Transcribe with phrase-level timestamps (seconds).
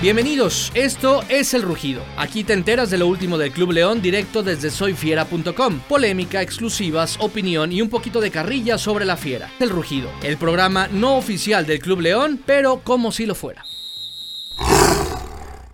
[0.00, 2.02] Bienvenidos, esto es El Rugido.
[2.16, 5.80] Aquí te enteras de lo último del Club León directo desde soyfiera.com.
[5.88, 9.50] Polémica, exclusivas, opinión y un poquito de carrilla sobre la fiera.
[9.58, 13.64] El Rugido, el programa no oficial del Club León, pero como si lo fuera.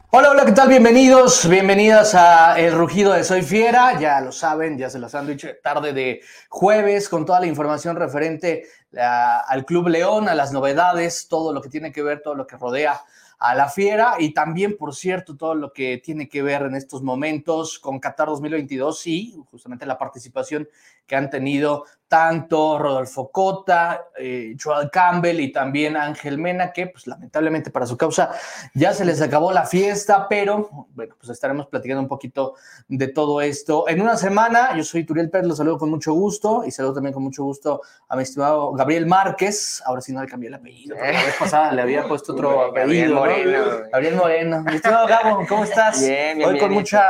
[0.08, 0.68] Hola, hola, ¿qué tal?
[0.68, 4.00] Bienvenidos, bienvenidas a El Rugido de Soy Fiera.
[4.00, 7.96] Ya lo saben, ya se los han dicho tarde de jueves con toda la información
[7.96, 8.62] referente
[8.96, 12.56] al Club León, a las novedades, todo lo que tiene que ver, todo lo que
[12.56, 13.02] rodea
[13.44, 17.02] a la fiera y también, por cierto, todo lo que tiene que ver en estos
[17.02, 20.66] momentos con Qatar 2022 y justamente la participación
[21.06, 27.08] que han tenido tanto Rodolfo Cota, eh, Joel Campbell y también Ángel Mena, que pues
[27.08, 28.30] lamentablemente para su causa
[28.72, 32.54] ya se les acabó la fiesta, pero bueno, pues estaremos platicando un poquito
[32.86, 33.88] de todo esto.
[33.88, 37.14] En una semana, yo soy Turiel Pérez, lo saludo con mucho gusto y saludo también
[37.14, 40.94] con mucho gusto a mi estimado Gabriel Márquez, ahora sí no le cambié el apellido,
[40.94, 43.16] la vez pasada le había puesto otro apellido.
[43.16, 43.60] Moreno.
[43.90, 44.62] Gabriel Moreno.
[44.62, 46.00] Mi estimado Gabo, ¿cómo estás?
[46.00, 47.02] Bien, bien, Hoy con mucha,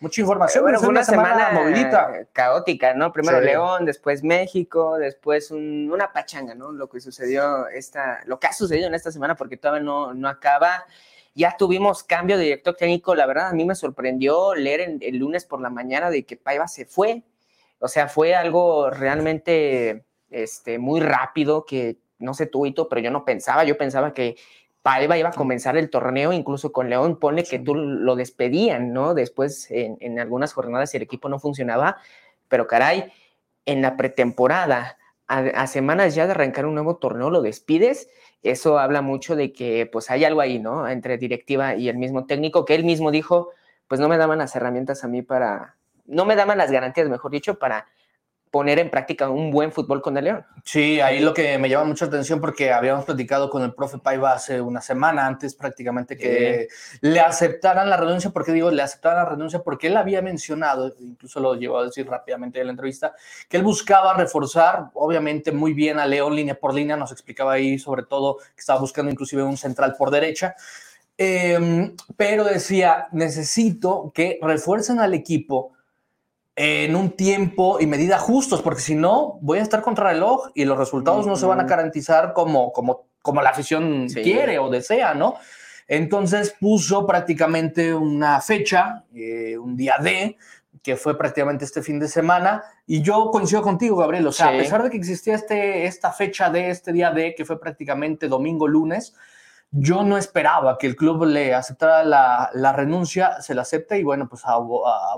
[0.00, 0.64] mucha información.
[0.64, 2.10] Bueno, fue una, semana, movidita.
[2.32, 3.12] Caótica, ¿no?
[3.12, 6.72] Primero León, después México después una pachanga, ¿no?
[6.72, 10.28] Lo que sucedió esta, lo que ha sucedido en esta semana, porque todavía no, no
[10.28, 10.84] acaba.
[11.34, 15.44] Ya tuvimos cambio de director técnico, la verdad a mí me sorprendió leer el lunes
[15.44, 17.22] por la mañana de que Paiva se fue.
[17.78, 23.24] O sea, fue algo realmente este, muy rápido que no sé tú, pero yo no
[23.24, 24.36] pensaba, yo pensaba que
[24.82, 29.14] Paiva iba a comenzar el torneo, incluso con León, pone que tú lo despedían, ¿no?
[29.14, 31.98] Después en, en algunas jornadas el equipo no funcionaba,
[32.48, 33.12] pero caray,
[33.68, 38.08] en la pretemporada, a, semanas ya de arrancar un nuevo torneo, lo despides,
[38.42, 40.88] eso habla mucho de que pues hay algo ahí, ¿no?
[40.88, 43.50] Entre directiva y el mismo técnico, que él mismo dijo,
[43.86, 47.30] pues no me daban las herramientas a mí para, no me daban las garantías, mejor
[47.30, 47.88] dicho, para
[48.50, 50.46] poner en práctica un buen fútbol con el León.
[50.64, 54.32] Sí, ahí lo que me llama mucha atención porque habíamos platicado con el profe Paiva
[54.32, 56.68] hace una semana antes prácticamente que
[57.00, 61.40] le aceptaran la renuncia, porque digo, le aceptaran la renuncia porque él había mencionado, incluso
[61.40, 63.14] lo llevó a decir rápidamente en la entrevista,
[63.48, 67.78] que él buscaba reforzar, obviamente muy bien a León línea por línea, nos explicaba ahí
[67.78, 70.54] sobre todo que estaba buscando inclusive un central por derecha,
[71.16, 75.72] em, pero decía, necesito que refuercen al equipo
[76.60, 80.48] en un tiempo y medida justos, porque si no, voy a estar contra el reloj
[80.56, 84.68] y los resultados no se van a garantizar como, como, como la afición quiere o
[84.68, 85.36] desea, ¿no?
[85.86, 90.36] Entonces puso prácticamente una fecha, eh, un día D,
[90.82, 94.52] que fue prácticamente este fin de semana, y yo coincido contigo, Gabriel, o sea, a
[94.52, 98.66] pesar de que existía este, esta fecha de este día D, que fue prácticamente domingo,
[98.66, 99.14] lunes,
[99.70, 104.26] yo no esperaba que el club le aceptara la, renuncia, se la acepta y bueno,
[104.28, 104.56] pues a,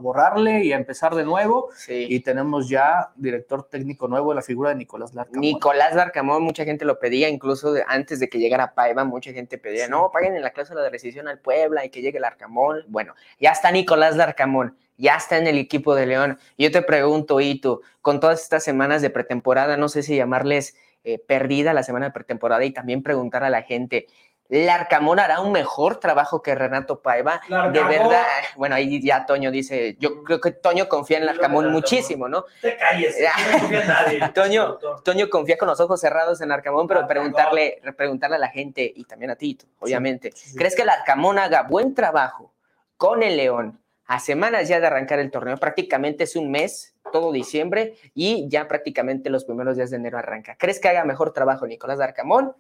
[0.01, 1.71] borrarle y a empezar de nuevo.
[1.89, 5.41] Y tenemos ya director técnico nuevo, la figura de Nicolás Larcamón.
[5.41, 9.89] Nicolás Larcamón, mucha gente lo pedía, incluso antes de que llegara Paiva, mucha gente pedía,
[9.89, 12.85] no, paguen en la cláusula de rescisión al Puebla y que llegue Larcamón.
[12.89, 16.39] Bueno, ya está Nicolás Larcamón, ya está en el equipo de León.
[16.59, 21.19] Yo te pregunto, Ito, con todas estas semanas de pretemporada, no sé si llamarles eh,
[21.19, 24.07] perdida la semana de pretemporada y también preguntar a la gente,
[24.51, 27.41] Larcamón hará un mejor trabajo que Renato Paiva.
[27.49, 32.29] De verdad, bueno, ahí ya Toño dice, yo creo que Toño confía en Larcamón muchísimo,
[32.29, 32.45] ¿no?
[32.61, 33.17] Te calles,
[33.53, 34.29] no confía en nadie.
[34.35, 38.93] Toño, Toño confía con los ojos cerrados en Larcamón, pero preguntarle, preguntarle a la gente
[38.95, 40.33] y también a Tito, obviamente.
[40.57, 42.53] ¿Crees que Larcamón haga buen trabajo
[42.97, 45.59] con el León a semanas ya de arrancar el torneo?
[45.59, 50.57] Prácticamente es un mes, todo diciembre, y ya prácticamente los primeros días de enero arranca.
[50.59, 52.57] ¿Crees que haga mejor trabajo Nicolás Larcamón?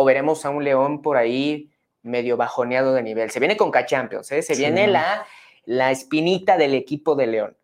[0.00, 1.70] O veremos a un León por ahí
[2.02, 3.30] medio bajoneado de nivel.
[3.30, 4.40] Se viene con K-Champions, ¿eh?
[4.40, 5.26] se viene la,
[5.66, 7.56] la espinita del equipo de León.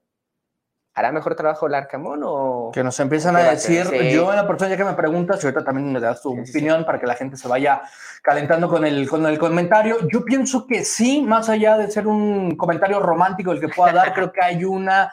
[0.93, 2.73] ¿Hará mejor trabajo el Arcamón o...?
[2.75, 5.65] Que nos empiezan a decir, yo en la persona ya que me preguntas, y ahorita
[5.65, 7.81] también me das tu opinión para que la gente se vaya
[8.23, 12.55] calentando con el, con el comentario, yo pienso que sí, más allá de ser un
[12.55, 15.11] comentario romántico el que pueda dar, creo que hay una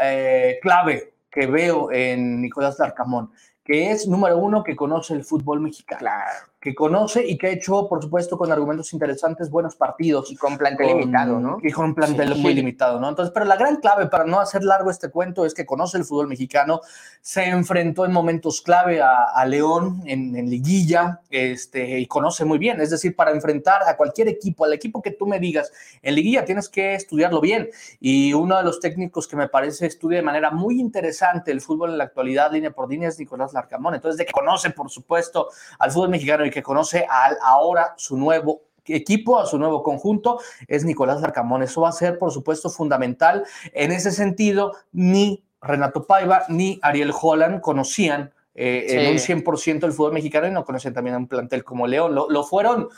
[0.00, 3.30] eh, clave que veo en Nicolás Arcamón,
[3.62, 6.00] que es, número uno, que conoce el fútbol mexicano.
[6.00, 10.32] Claro que conoce y que ha hecho, por supuesto, con argumentos interesantes, buenos partidos.
[10.32, 11.58] Y con plantel limitado, ¿no?
[11.62, 13.10] Y con plantel muy limitado, ¿no?
[13.10, 16.06] Entonces, pero la gran clave, para no hacer largo este cuento, es que conoce el
[16.06, 16.80] fútbol mexicano,
[17.20, 22.80] se enfrentó en momentos clave a, León en, liguilla, este, y conoce muy bien.
[22.80, 25.70] Es decir, para enfrentar a cualquier equipo, al equipo que tú me digas,
[26.00, 27.68] en liguilla tienes que estudiarlo bien.
[28.00, 31.90] Y uno de los técnicos que me parece estudia de manera muy interesante el fútbol
[31.90, 33.94] en la actualidad, línea por línea, es Nicolás Larcamón.
[33.94, 38.16] Entonces, de que conoce, por supuesto, al fútbol mexicano y que conoce al ahora su
[38.16, 41.62] nuevo equipo, a su nuevo conjunto, es Nicolás Larcamón.
[41.62, 43.44] Eso va a ser, por supuesto, fundamental.
[43.72, 49.92] En ese sentido, ni Renato Paiva ni Ariel Holland conocían eh, en un 100% el
[49.92, 52.14] fútbol mexicano y no conocían también a un plantel como León.
[52.14, 52.88] Lo, fueron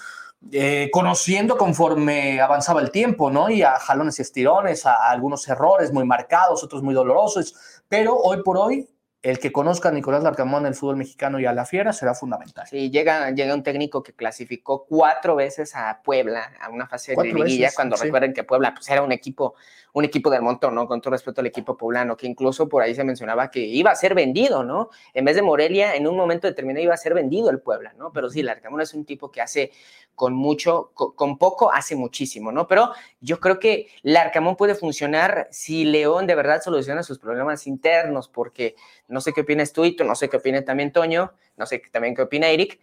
[0.53, 3.49] eh, conociendo conforme avanzaba el tiempo, ¿no?
[3.49, 7.55] Y a jalones y estirones, a algunos errores muy marcados, otros muy dolorosos,
[7.89, 8.87] pero hoy por hoy
[9.27, 12.65] el que conozca a Nicolás Larcamón, el fútbol mexicano y a la Fiera será fundamental.
[12.69, 17.33] Sí, llega, llega un técnico que clasificó cuatro veces a Puebla a una fase de
[17.33, 19.57] liguilla, cuando recuerden que Puebla pues, era un equipo,
[19.95, 20.87] un equipo del montón, ¿no?
[20.87, 23.97] Con todo respeto al equipo poblano, que incluso por ahí se mencionaba que iba a
[23.97, 24.91] ser vendido, ¿no?
[25.13, 28.13] En vez de Morelia, en un momento determinado iba a ser vendido el Puebla, ¿no?
[28.13, 29.73] Pero sí, Larcamón es un tipo que hace
[30.17, 32.67] con mucho, con, poco hace muchísimo, ¿no?
[32.67, 38.27] Pero yo creo que Larcamón puede funcionar si León de verdad soluciona sus problemas internos,
[38.29, 38.77] porque
[39.09, 41.83] no sé qué opinas tú, y tú, no sé qué opina también Toño, no sé
[41.91, 42.81] también qué opina Eric.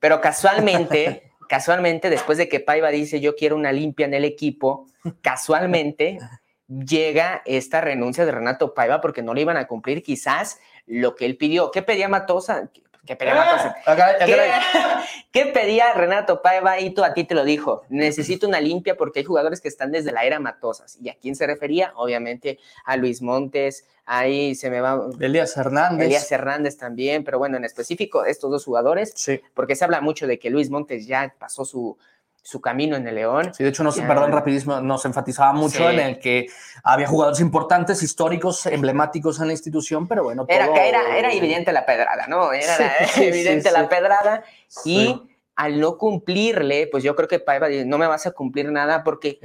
[0.00, 4.86] Pero casualmente, casualmente, después de que Paiva dice yo quiero una limpia en el equipo,
[5.22, 6.18] casualmente
[6.68, 11.26] llega esta renuncia de Renato Paiva porque no le iban a cumplir quizás lo que
[11.26, 11.70] él pidió.
[11.70, 12.70] ¿Qué pedía Matosa?
[13.06, 13.76] ¿Qué pedía Matosa?
[15.32, 16.80] ¿Qué, pedía Renato Paiva?
[16.80, 17.84] Y tú a ti te lo dijo.
[17.88, 20.98] Necesito una limpia porque hay jugadores que están desde la era Matosas.
[21.00, 21.92] ¿Y a quién se refería?
[21.96, 25.08] Obviamente a Luis Montes, ahí se me va.
[25.20, 26.06] Elías Hernández.
[26.06, 29.40] Elías Hernández también, pero bueno, en específico estos dos jugadores, sí.
[29.54, 31.96] porque se habla mucho de que Luis Montes ya pasó su,
[32.46, 33.52] su camino en el León.
[33.52, 36.46] Sí, de hecho, nos, perdón, rapidísimo, nos enfatizaba mucho en el que
[36.84, 40.46] había jugadores importantes, históricos, emblemáticos en la institución, pero bueno.
[40.46, 42.52] Era, era, era evidente la pedrada, ¿no?
[42.52, 42.76] Era
[43.16, 44.44] evidente la pedrada
[44.84, 45.20] y
[45.56, 49.02] al no cumplirle, pues yo creo que Paiva dice, no me vas a cumplir nada
[49.02, 49.40] porque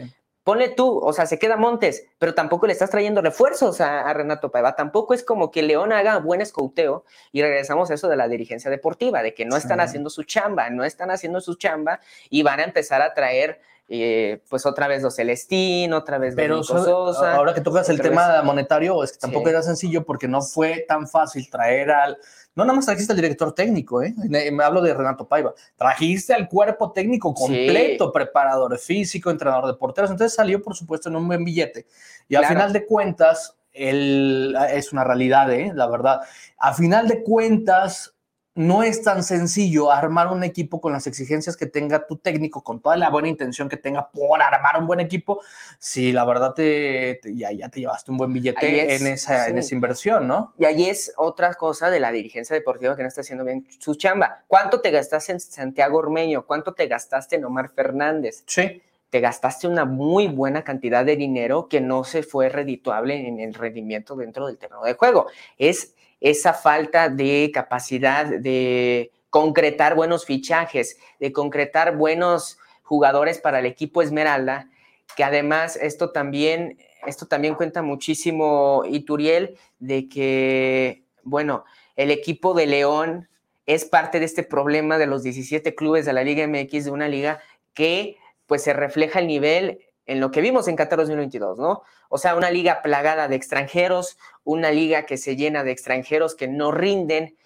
[0.52, 4.52] Ponle tú, o sea, se queda Montes, pero tampoco le estás trayendo refuerzos a, Renato
[4.52, 4.76] Paiva.
[4.76, 8.70] Tampoco es como que León haga buen escouteo y regresamos a eso de la dirigencia
[8.70, 12.60] deportiva, de que no están haciendo su chamba, no están haciendo su chamba y van
[12.60, 17.34] a empezar a traer eh, pues otra vez los Celestín, otra vez Pero Sosa.
[17.34, 21.08] Ahora que tocas el tema monetario, es que tampoco era sencillo porque no fue tan
[21.08, 22.18] fácil traer al
[22.54, 24.14] no nada más trajiste al director técnico, ¿eh?
[24.28, 25.54] Me hablo de Renato Paiva.
[25.78, 30.12] Trajiste al cuerpo técnico completo, preparador físico, entrenador de porteros.
[30.12, 31.88] Entonces salió, por supuesto, en un buen billete.
[32.28, 35.72] Y al final de cuentas, él, es una realidad, ¿eh?
[35.74, 36.22] La verdad.
[36.58, 38.11] A final de cuentas,
[38.54, 42.82] no es tan sencillo armar un equipo con las exigencias que tenga tu técnico, con
[42.82, 45.42] toda la buena intención que tenga por armar un buen equipo,
[45.80, 49.74] si la verdad te, ya, ya, te llevaste un buen billete en, esa, en esa
[49.74, 50.54] inversión, ¿no?
[50.58, 53.96] Y ahí es otra cosa de la dirigencia deportiva que no está haciendo bien su
[53.96, 54.44] chamba.
[54.48, 56.46] ¿Cuánto te gastaste en Santiago Ormeño?
[56.46, 58.44] ¿Cuánto te gastaste en Omar Fernández?
[58.48, 58.82] Sí.
[59.10, 63.54] Te gastaste una muy buena cantidad de dinero que no se fue redituable en el
[63.54, 65.28] rendimiento dentro del terreno de juego.
[65.58, 73.66] Es esa falta de capacidad de concretar buenos fichajes, de concretar buenos jugadores para el
[73.66, 74.70] equipo Esmeralda,
[75.16, 76.78] que además esto también,
[77.08, 81.66] esto también cuenta muchísimo Ituriel de que, bueno,
[81.96, 83.30] el equipo de León
[83.66, 87.08] es parte de este problema de los 17 clubes de la Liga MX, de una
[87.08, 87.40] liga
[87.74, 89.80] que pues se refleja el nivel
[90.12, 91.84] en lo que vimos en Qatar 2022, ¿no?
[92.10, 96.50] O sea, una liga plagada de extranjeros, una liga que se llena de extranjeros que
[96.50, 97.38] no rinden,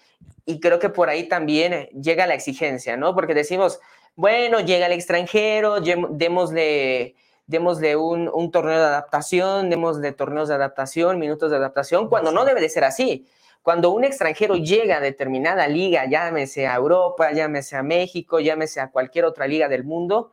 [0.44, 3.14] y creo que por ahí también llega la exigencia, ¿no?
[3.14, 3.78] Porque decimos,
[4.16, 7.14] bueno, llega el extranjero, démosle,
[7.46, 12.44] démosle un, un torneo de adaptación, démosle torneos de adaptación, minutos de adaptación, cuando no
[12.44, 13.28] debe de ser así.
[13.62, 18.90] Cuando un extranjero llega a determinada liga, llámese a Europa, llámese a México, llámese a
[18.90, 20.32] cualquier otra liga del mundo,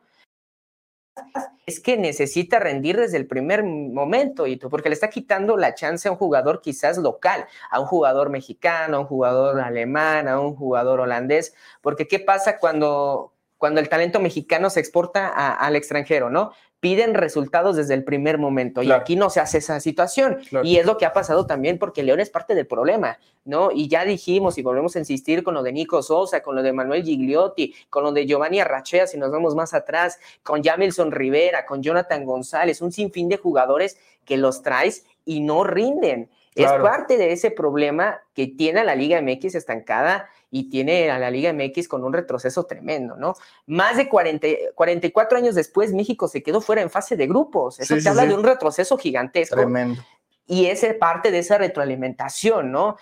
[1.66, 6.08] es que necesita rendir desde el primer momento, y porque le está quitando la chance
[6.08, 10.54] a un jugador quizás local, a un jugador mexicano, a un jugador alemán, a un
[10.54, 16.52] jugador holandés, porque ¿qué pasa cuando, cuando el talento mexicano se exporta al extranjero, ¿no?
[16.84, 20.84] Piden resultados desde el primer momento y aquí no se hace esa situación y es
[20.84, 23.70] lo que ha pasado también porque León es parte del problema, ¿no?
[23.72, 26.74] Y ya dijimos y volvemos a insistir con lo de Nico Sosa, con lo de
[26.74, 31.64] Manuel Gigliotti, con lo de Giovanni Arrachea, si nos vamos más atrás, con Jamilson Rivera,
[31.64, 36.28] con Jonathan González, un sinfín de jugadores que los traes y no rinden.
[36.54, 41.30] Es parte de ese problema que tiene la Liga MX estancada y tiene a la
[41.30, 43.34] Liga MX con un retroceso tremendo, ¿no?
[43.66, 47.80] Más de 40, 44 años después, México se quedó fuera en fase de grupos.
[47.80, 49.56] Eso te habla de un retroceso gigantesco.
[49.56, 50.00] Tremendo
[50.46, 52.96] y es parte de esa retroalimentación, ¿no?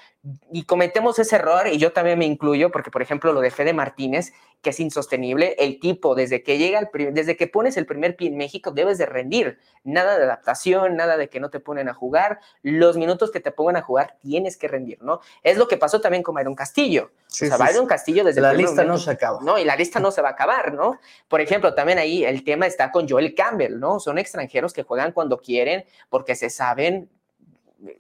[0.53, 3.73] Y cometemos ese error, y yo también me incluyo, porque por ejemplo lo de Fede
[3.73, 8.15] Martínez, que es insostenible, el tipo desde que llega, el desde que pones el primer
[8.15, 11.89] pie en México, debes de rendir, nada de adaptación, nada de que no te ponen
[11.89, 15.21] a jugar, los minutos que te pongan a jugar tienes que rendir, ¿no?
[15.43, 18.85] Es lo que pasó también con Byron Castillo, o sea, Byron Castillo desde la lista
[18.85, 19.41] no se acaba.
[19.43, 21.01] No, y la lista no se va a acabar, ¿no?
[21.27, 23.99] Por ejemplo, también ahí el tema está con Joel Campbell, ¿no?
[23.99, 27.11] Son extranjeros que juegan cuando quieren porque se saben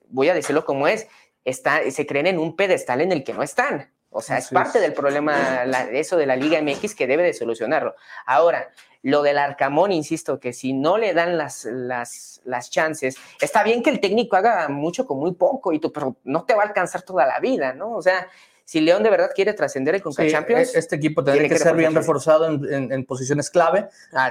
[0.09, 1.09] voy a decirlo como es,
[1.45, 3.91] está, se creen en un pedestal en el que no están.
[4.15, 7.95] O sea, es parte del problema, eso de la Liga MX que debe de solucionarlo.
[8.27, 8.71] Ahora,
[9.03, 13.83] lo del Arcamón, insisto, que si no le dan las, las, las chances, está bien
[13.83, 16.67] que el técnico haga mucho con muy poco, y tú, pero no te va a
[16.67, 17.93] alcanzar toda la vida, ¿no?
[17.93, 18.29] O sea,
[18.64, 20.75] si León de verdad quiere trascender el Conca Champions.
[20.75, 23.88] E-, este equipo tendría que, ser bien reforzado en, posiciones clave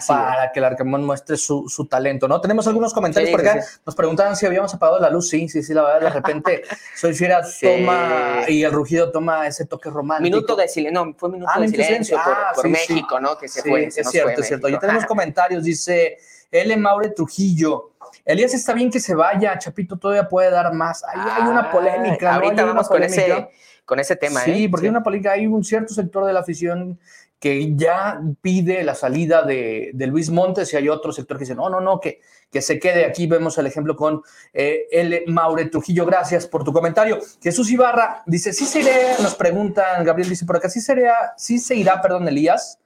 [0.07, 2.39] para que el Arcamón muestre su, talento, ¿no?
[2.41, 3.63] Tenemos algunos comentarios por acá.
[3.85, 5.29] Nos preguntaban si habíamos apagado la luz.
[5.29, 6.63] Sí, sí, sí, la verdad, de repente
[6.95, 10.35] Soy Fiera toma y el rugido toma ese toque romántico.
[10.35, 13.37] Minuto de silencio, no, fue minuto ah, de silencio por, ah, México, ¿no?
[13.37, 13.85] Que se fue.
[13.85, 14.69] es cierto, es cierto.
[14.69, 16.17] Ya tenemos comentarios, dice
[16.51, 16.75] L.
[16.77, 17.91] Maure Trujillo.
[18.25, 21.03] Elías está bien que se vaya, Chapito todavía puede dar más.
[21.03, 22.35] Ahí hay una ah, polémica.
[22.35, 23.49] Ahorita vamos con ese
[23.91, 24.39] con ese tema.
[24.39, 24.69] Sí, ¿eh?
[24.69, 26.97] porque hay una política, hay un cierto sector de la afición
[27.41, 31.69] que ya pide la salida de, Luis Montes y hay otro sector que dice, no,
[31.69, 33.27] no, no, que, que se quede aquí.
[33.27, 34.21] Vemos el ejemplo con
[34.53, 35.25] eh, L.
[35.27, 37.19] Maure Trujillo, gracias por tu comentario.
[37.43, 41.59] Jesús Ibarra dice, sí se irá, nos preguntan, Gabriel dice por acá, sí, sería, sí
[41.59, 42.79] se irá, perdón, Elías.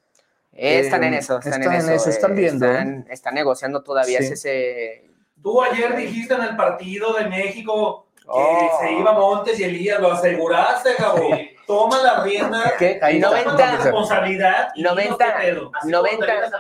[0.54, 2.66] están en eso, están, en, eso, están eh, viendo.
[3.12, 5.04] Están, negociando todavía ese...
[5.44, 8.80] Tú ayer dijiste en el partido de México Oh.
[8.82, 11.40] se iba Montes y Elías, lo aseguraste, cabrón.
[11.68, 12.74] Toma la rienda.
[12.78, 13.00] ¿Qué?
[13.02, 14.70] Ahí 90, la responsabilidad.
[14.76, 15.26] 90,
[15.86, 16.52] 90.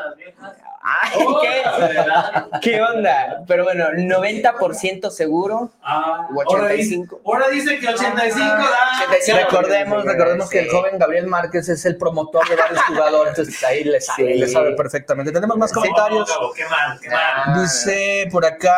[0.88, 2.60] Ay, ¿qué?
[2.62, 3.44] ¿Qué onda?
[3.48, 5.72] Pero bueno, 90% seguro.
[5.82, 7.22] Ah, o 85.
[7.26, 9.40] Ahora dice, que 85 da.
[9.40, 13.30] recordemos, recordemos que el joven Gabriel Márquez es el promotor de varios jugadores.
[13.30, 15.32] Entonces ahí le sabe, le sabe perfectamente.
[15.32, 16.30] Tenemos más comentarios.
[16.56, 17.62] qué mal, qué mal.
[17.64, 18.76] Dice por acá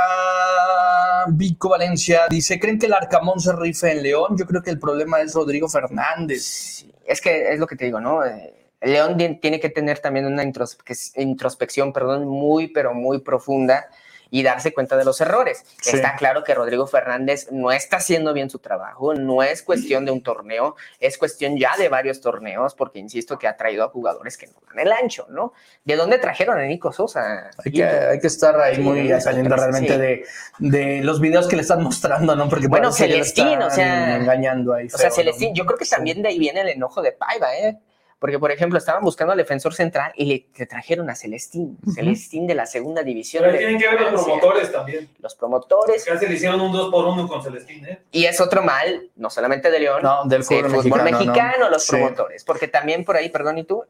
[1.27, 2.27] Vico Valencia.
[2.29, 4.37] Dice: ¿Creen que el Arcamón se rife en León?
[4.37, 6.85] Yo creo que el problema es Rodrigo Fernández.
[7.05, 8.23] Es que es lo que te digo, ¿no?
[8.23, 13.87] Eh, León tiene que tener también una introspección, perdón, muy, pero muy profunda
[14.29, 15.63] y darse cuenta de los errores.
[15.85, 20.11] Está claro que Rodrigo Fernández no está haciendo bien su trabajo, no es cuestión de
[20.11, 24.37] un torneo, es cuestión ya de varios torneos, porque insisto que ha traído a jugadores
[24.37, 25.53] que no dan el ancho, ¿no?
[25.85, 27.51] ¿De dónde trajeron a Nico Sosa?
[27.63, 30.25] Hay que, estar ahí muy saliendo realmente de,
[30.59, 32.49] de, los videos que le están mostrando, ¿no?
[32.49, 34.87] Porque bueno, Celestín, o sea, engañando ahí.
[34.87, 37.77] o sea, Celestín, yo creo que también de ahí viene el enojo de Paiva, ¿eh?
[38.19, 42.55] Porque, por ejemplo, estaban buscando al defensor central y le, trajeron a Celestín, Celestín de
[42.55, 43.43] la segunda división.
[43.45, 45.09] Pero tienen que ver los promotores también.
[45.19, 46.03] Los promotores.
[46.03, 48.01] Casi le hicieron un 2 por 1 con Celestín, ¿eh?
[48.11, 52.43] Y es otro mal, no solamente de León, no, del fútbol, mexicano, los promotores.
[52.43, 53.83] Porque también por ahí, perdón, y tú,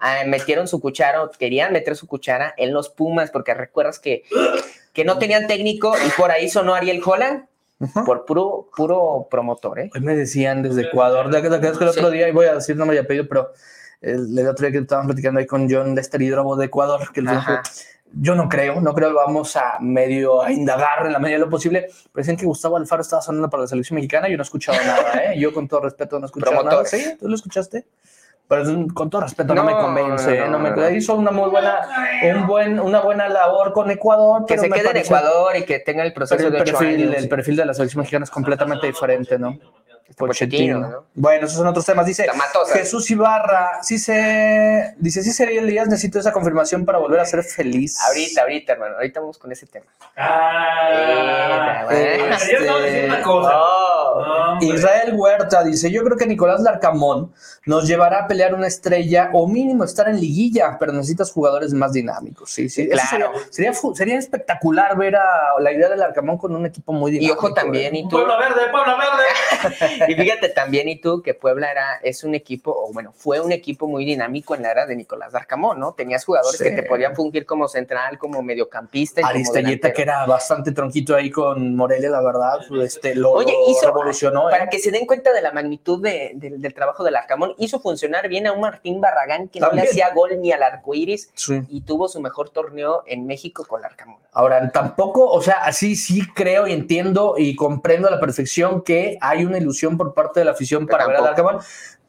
[0.00, 4.24] ah, metieron su cuchara, querían meter su cuchara en los Pumas, porque recuerdas que,
[4.92, 7.46] que no tenían técnico y por ahí sonó Ariel Holland.
[8.04, 9.90] Por puro, puro promotor, ¿eh?
[9.94, 12.84] Hoy me decían desde Ecuador, de, que el otro día, y voy a decir, no
[12.84, 13.52] me había pedido, pero
[14.00, 17.22] el, el, otro día que estábamos platicando ahí con John Lester Hidrobo de Ecuador, que
[18.12, 21.50] yo no creo, no creo, vamos a medio a indagar en la medida de lo
[21.50, 21.88] posible.
[22.12, 24.78] Pero dicen que Gustavo Alfaro estaba sonando para la selección mexicana, yo no he escuchado
[24.84, 25.38] nada, ¿eh?
[25.38, 26.84] Yo con todo respeto no he escuchado nada.
[26.84, 27.16] ¿Sí?
[27.18, 27.86] ¿Tú lo escuchaste?
[28.48, 28.64] Pero
[28.94, 31.80] con todo respeto no, me convence, no, me hizo una muy buena,
[32.34, 34.46] un buen, una buena labor con Ecuador.
[34.46, 37.56] Que se quede en Ecuador y que tenga el proceso el de perfil, El perfil
[37.56, 39.58] de la selección mexicana es completamente diferente, ¿no?
[40.16, 41.04] Pochettino.
[41.14, 42.06] Bueno, esos son otros temas.
[42.06, 42.26] Dice
[42.72, 47.44] Jesús Ibarra, sí se, dice, sí sería Elías, necesito esa confirmación para volver a ser
[47.44, 48.00] feliz.
[48.00, 49.86] Ahorita, ahorita, hermano, ahorita vamos con ese tema.
[50.16, 53.52] Ah, este, una cosa.
[54.60, 57.32] Israel Huerta dice, yo creo que Nicolás Larcamón
[57.66, 61.92] nos llevará a pelear una estrella o mínimo estar en liguilla, pero necesitas jugadores más
[61.92, 62.50] dinámicos.
[62.50, 63.32] Sí, sí, claro.
[63.50, 67.34] Sería, sería, espectacular ver a la idea del Larcamón con un equipo muy dinámico.
[67.34, 68.10] Y ojo también, ¿y tú?
[68.10, 70.08] Pueblo Verde, Pueblo Verde.
[70.12, 73.52] y fíjate también, y tú, que Puebla era, es un equipo, o bueno, fue un
[73.52, 75.92] equipo muy dinámico en la era de Nicolás Larcamón, ¿no?
[75.92, 79.26] Tenías jugadores que te podían fungir como central, como mediocampista.
[79.26, 84.44] Aristelleta, que era bastante tronquito ahí con Morelia, la verdad, este, lo, Oye, hizo, revolucionó.
[84.50, 84.68] Para ¿eh?
[84.70, 88.52] que se den cuenta de la magnitud del trabajo de Larcamón, hizo funcionar bien a
[88.52, 91.30] un Martín Barragán que no le hacía gol ni al arco iris
[91.68, 94.18] y tuvo su mejor torneo en México con Larcamón.
[94.32, 99.18] Ahora, tampoco, o sea, así sí creo y entiendo y comprendo a la perfección que
[99.20, 101.58] hay una ilusión por parte de la afición para ver a Larcamón,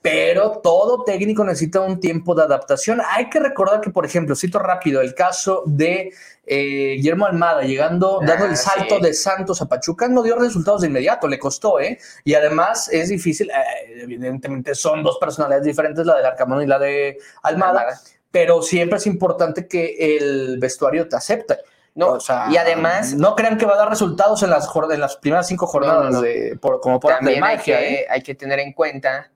[0.01, 3.01] pero todo técnico necesita un tiempo de adaptación.
[3.06, 6.13] Hay que recordar que, por ejemplo, cito rápido el caso de
[6.46, 10.82] eh, Guillermo Almada llegando, dando el ah, salto de Santos a Pachuca, no dio resultados
[10.82, 12.00] de inmediato, le costó, ¿eh?
[12.24, 16.79] Y además es difícil, eh, evidentemente son dos personalidades diferentes, la del Arcamón y la
[16.79, 18.00] de Almada,
[18.32, 21.58] pero siempre es importante que el vestuario te acepte.
[21.96, 22.18] No,
[22.50, 23.13] y además.
[23.13, 26.58] No crean que va a dar resultados en las, en las primeras cinco jornadas, De,
[26.62, 28.06] por, como por También hay, que, ¿eh?
[28.10, 29.29] hay que tener en cuenta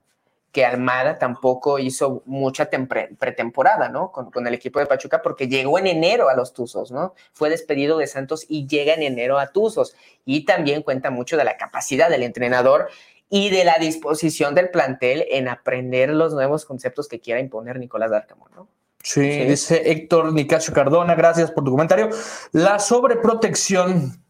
[0.53, 4.11] que Almada tampoco hizo mucha pretemporada, ¿no?
[4.11, 7.15] Con, con, el equipo de Pachuca, porque llegó en enero a los Tuzos, ¿no?
[7.33, 9.95] Fue despedido de Santos y llega en enero a Tuzos.
[10.25, 12.87] Y también cuenta mucho de la capacidad del entrenador
[13.29, 18.11] y de la disposición del plantel en aprender los nuevos conceptos que quiera imponer Nicolás
[18.11, 18.69] Darcamón, ¿no?
[19.01, 22.09] Sí, dice Héctor Nicasio Cardona, gracias por tu comentario.
[22.51, 24.22] La sobreprotección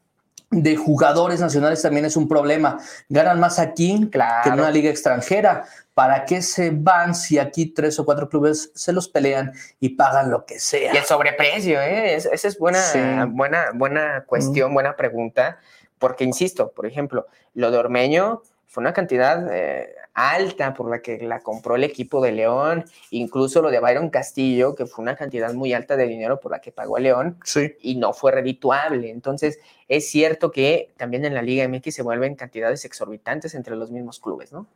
[0.61, 2.79] de jugadores nacionales también es un problema.
[3.09, 4.19] Ganan más aquí que
[4.49, 5.65] en una liga extranjera.
[5.93, 10.31] ¿Para qué se van si aquí tres o cuatro clubes se los pelean y pagan
[10.31, 10.93] lo que sea?
[10.93, 12.15] Y el sobreprecio, ¿eh?
[12.15, 15.59] esa es buena, buena, buena cuestión, buena pregunta,
[15.99, 21.17] porque insisto, por ejemplo, lo de Ormeño fue una cantidad eh, alta por la que
[21.19, 25.53] la compró el equipo de León, incluso lo de Byron Castillo, que fue una cantidad
[25.53, 27.73] muy alta de dinero por la que pagó a León sí.
[27.81, 29.09] y no fue redituable.
[29.09, 33.91] Entonces, es cierto que también en la Liga MX se vuelven cantidades exorbitantes entre los
[33.91, 34.67] mismos clubes, ¿no?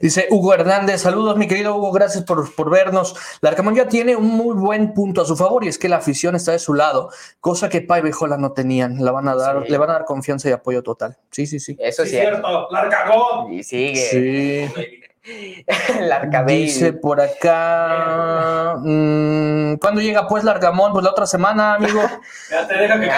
[0.00, 3.16] Dice Hugo Hernández, saludos mi querido Hugo, gracias por, por vernos.
[3.40, 6.36] Larcamón ya tiene un muy buen punto a su favor y es que la afición
[6.36, 7.10] está de su lado,
[7.40, 9.04] cosa que Pai y Jola no tenían.
[9.04, 11.16] La van a dar, Le van a dar confianza y apoyo total.
[11.30, 11.76] Sí, sí, sí.
[11.78, 12.68] Eso es cierto.
[12.70, 13.52] Larcamón.
[13.52, 14.70] Y sigue.
[14.70, 15.00] Sí.
[16.46, 18.76] Dice por acá.
[18.78, 20.92] Mmm, ¿Cuándo llega pues Largamón?
[20.92, 22.00] Pues la otra semana, amigo.
[22.50, 23.10] ya te deja que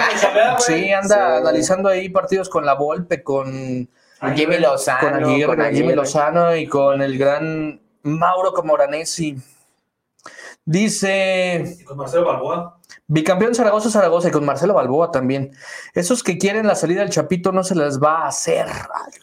[0.59, 3.89] Sí, anda analizando ahí partidos con la Volpe, con
[4.35, 5.27] Jimmy Lozano.
[5.45, 9.37] Con, Jimmy Lozano y con el gran Mauro Comoranesi.
[10.65, 11.77] Dice.
[11.79, 12.79] ¿Y con Marcelo Balboa?
[13.13, 15.55] Bicampeón Zaragoza, Zaragoza y con Marcelo Balboa también.
[15.93, 18.65] Esos que quieren la salida del Chapito no se les va a hacer.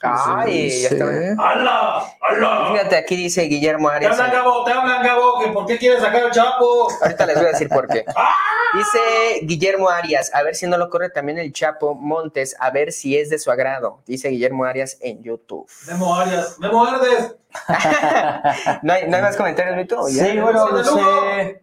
[0.01, 1.05] Ay, ya está.
[1.37, 2.05] ¡Hala!
[2.21, 2.69] ¡Hala!
[2.71, 4.17] Fíjate, aquí dice Guillermo Arias.
[4.17, 6.89] Te hablan, Gabo, te hablan, Gabo, que por qué quieres sacar al Chapo.
[7.03, 8.05] Ahorita les voy a decir por qué.
[8.17, 8.33] ¡Ah!
[8.75, 12.93] Dice Guillermo Arias, a ver si no lo corre también el Chapo Montes, a ver
[12.93, 14.03] si es de su agrado.
[14.07, 15.69] Dice Guillermo Arias en YouTube.
[15.89, 17.35] Memo Arias, Memo Ardes.
[18.83, 20.07] ¿No, hay, ¿No hay más comentarios, Mito?
[20.07, 21.61] Sí, bueno, dice...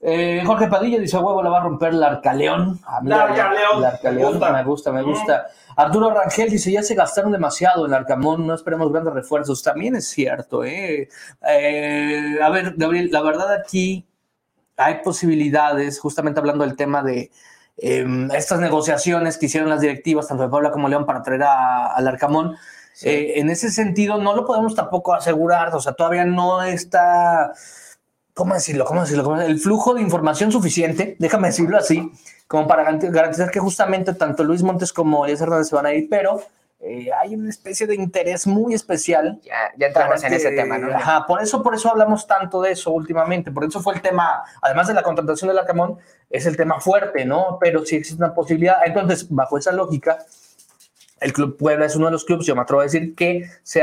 [0.00, 2.78] Eh, Jorge Padilla dice, huevo, la va a romper la Arcaleón.
[2.84, 4.40] Ah, Arcaleón.
[4.54, 5.46] me gusta, me gusta.
[5.76, 9.62] Arturo Rangel dice, ya se gastaron demasiado en Arcamón, no esperemos grandes refuerzos.
[9.62, 11.08] También es cierto, ¿eh?
[11.48, 14.06] eh a ver, Gabriel, la verdad aquí
[14.76, 17.30] hay posibilidades, justamente hablando del tema de
[17.78, 22.08] em, estas negociaciones que hicieron las directivas, tanto de Puebla como León, para traer al
[22.08, 22.56] Arcamón.
[23.02, 27.52] Eh, en ese sentido, no lo podemos tampoco asegurar, o sea, todavía no está
[28.36, 28.84] ¿cómo decirlo?
[28.84, 29.40] ¿Cómo decirlo?
[29.40, 32.12] El flujo de información suficiente, déjame decirlo así,
[32.46, 36.06] como para garantizar que justamente tanto Luis Montes como Elías Hernández se van a ir,
[36.10, 36.42] pero
[36.80, 39.40] eh, hay una especie de interés muy especial.
[39.42, 40.94] Ya, ya entramos en ese tema, ¿no?
[40.94, 44.44] Ajá, por eso, por eso hablamos tanto de eso últimamente, por eso fue el tema,
[44.60, 45.96] además de la contratación del Arcamón,
[46.28, 47.56] es el tema fuerte, ¿no?
[47.58, 48.76] Pero sí existe una posibilidad.
[48.84, 50.18] Entonces, bajo esa lógica,
[51.20, 53.82] el Club Puebla es uno de los clubes, yo me atrevo a decir, que se,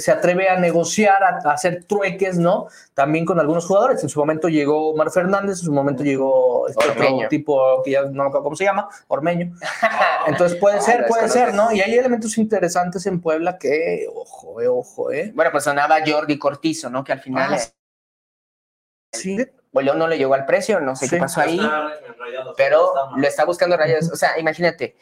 [0.00, 2.68] se, atreve a negociar, a, hacer trueques, ¿no?
[2.94, 4.02] También con algunos jugadores.
[4.04, 8.02] En su momento llegó Omar Fernández, en su momento llegó este otro tipo que ya
[8.02, 9.52] no me acuerdo cómo se llama, Ormeño.
[10.28, 11.72] Entonces puede ser, puede ser, ¿no?
[11.72, 15.32] Y hay elementos interesantes en Puebla que, ojo, eh, ojo, eh.
[15.34, 17.02] Bueno, pues sonaba Jordi Cortizo, ¿no?
[17.02, 17.54] Que al final.
[17.54, 17.58] Ah,
[19.12, 19.36] sí.
[19.72, 21.60] Bueno, no le llegó al precio, no sé qué pasó ahí,
[22.56, 24.10] pero lo está buscando Rayos.
[24.10, 24.96] O sea, imagínate,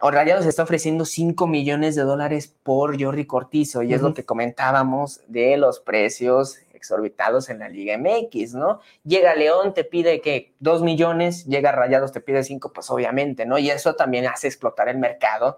[0.00, 5.20] Rayados está ofreciendo 5 millones de dólares por Jordi Cortizo y es lo que comentábamos
[5.26, 8.80] de los precios exorbitados en la Liga MX, ¿no?
[9.04, 13.58] Llega León, te pide que 2 millones, llega Rayados, te pide 5, pues obviamente, ¿no?
[13.58, 15.56] Y eso también hace explotar el mercado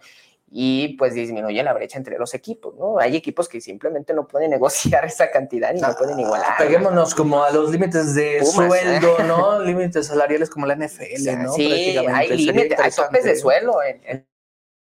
[0.50, 2.98] y pues disminuye la brecha entre los equipos, ¿no?
[2.98, 6.56] Hay equipos que simplemente no pueden negociar esa cantidad y no, pueden igualar.
[6.56, 9.60] Peguémonos como a los límites de sueldo, ¿no?
[9.64, 11.52] límites salariales como la NFL, ¿no?
[11.52, 14.26] Sí, hay límites, hay topes de suelo en,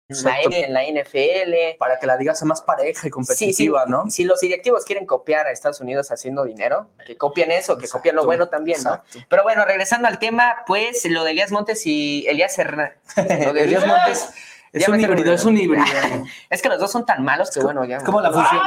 [0.08, 1.78] la, NFL.
[1.78, 4.10] Para que la liga sea más pareja y competitiva, ¿no?
[4.10, 8.14] Si los directivos quieren copiar a Estados Unidos haciendo dinero, que copien eso, que copien
[8.14, 9.02] lo bueno también, ¿no?
[9.28, 12.98] Pero bueno, regresando al tema, pues lo de Elías Montes y Elías Hernández.
[13.44, 14.30] Lo de Elías Montes.
[14.72, 15.84] Es un híbrido, es un híbrido.
[16.50, 17.98] es que los dos son tan malos que bueno, ya.
[17.98, 18.60] Es como la fusión.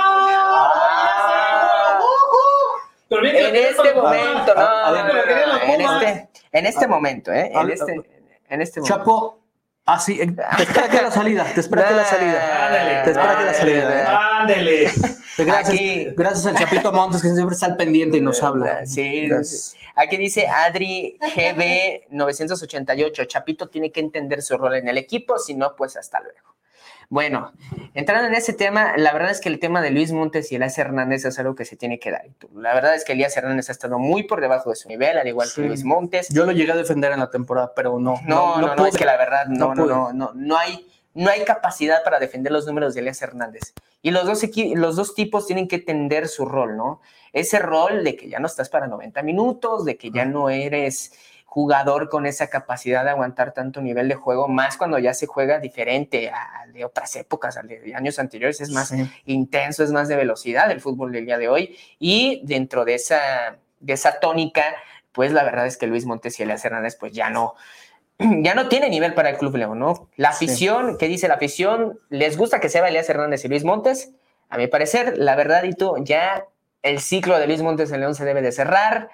[3.10, 7.52] en este momento, no, en este, en este momento, ¿eh?
[7.54, 7.93] En este,
[8.50, 8.97] en este momento.
[8.97, 9.46] Chapo,
[9.89, 12.65] Ah, sí, te espera que la salida, te espera que la salida.
[12.67, 14.39] Ándale, te espera que la salida.
[14.41, 14.91] Ándale.
[15.38, 18.86] Gracias, Aquí, gracias al Chapito Montes que siempre está al pendiente y nos habla.
[18.86, 19.30] Sí,
[19.95, 25.54] Aquí dice Adri GB 988, Chapito tiene que entender su rol en el equipo, si
[25.56, 26.56] no, pues hasta luego.
[27.09, 27.53] Bueno,
[27.93, 30.77] entrando en ese tema, la verdad es que el tema de Luis Montes y Elías
[30.77, 32.25] Hernández es algo que se tiene que dar.
[32.53, 35.25] La verdad es que Elías Hernández ha estado muy por debajo de su nivel, al
[35.25, 36.27] igual que Luis Montes.
[36.29, 38.15] Yo lo llegué a defender en la temporada, pero no.
[38.25, 41.45] No, no, no, es que la verdad, no, no, no, no, no, hay, no hay
[41.45, 43.73] capacidad para defender los números de Elías Hernández.
[44.01, 44.41] Y los dos,
[44.75, 47.01] los dos tipos tienen que tender su rol, ¿no?
[47.31, 51.13] Ese rol de que ya no estás para 90 minutos, de que ya no eres
[51.57, 55.57] jugador con esa capacidad de aguantar tanto nivel de juego, más cuando ya se juega
[55.57, 58.93] diferente al de otras épocas, al de años anteriores, es más
[59.25, 61.75] intenso, es más de velocidad el fútbol del día de hoy.
[61.97, 64.75] Y dentro de esa, de esa tónica,
[65.11, 67.55] pues la verdad es que Luis Montes y Elias Hernández, pues ya no,
[68.19, 70.09] ya no tiene nivel para el Club León, ¿no?
[70.15, 71.97] La afición, ¿qué dice la afición?
[72.09, 74.11] ¿Les gusta que sea Elias Hernández y Luis Montes?
[74.49, 76.45] A mi parecer, la verdad, tú ya
[76.83, 79.09] el ciclo de Luis Montes en León se debe de cerrar,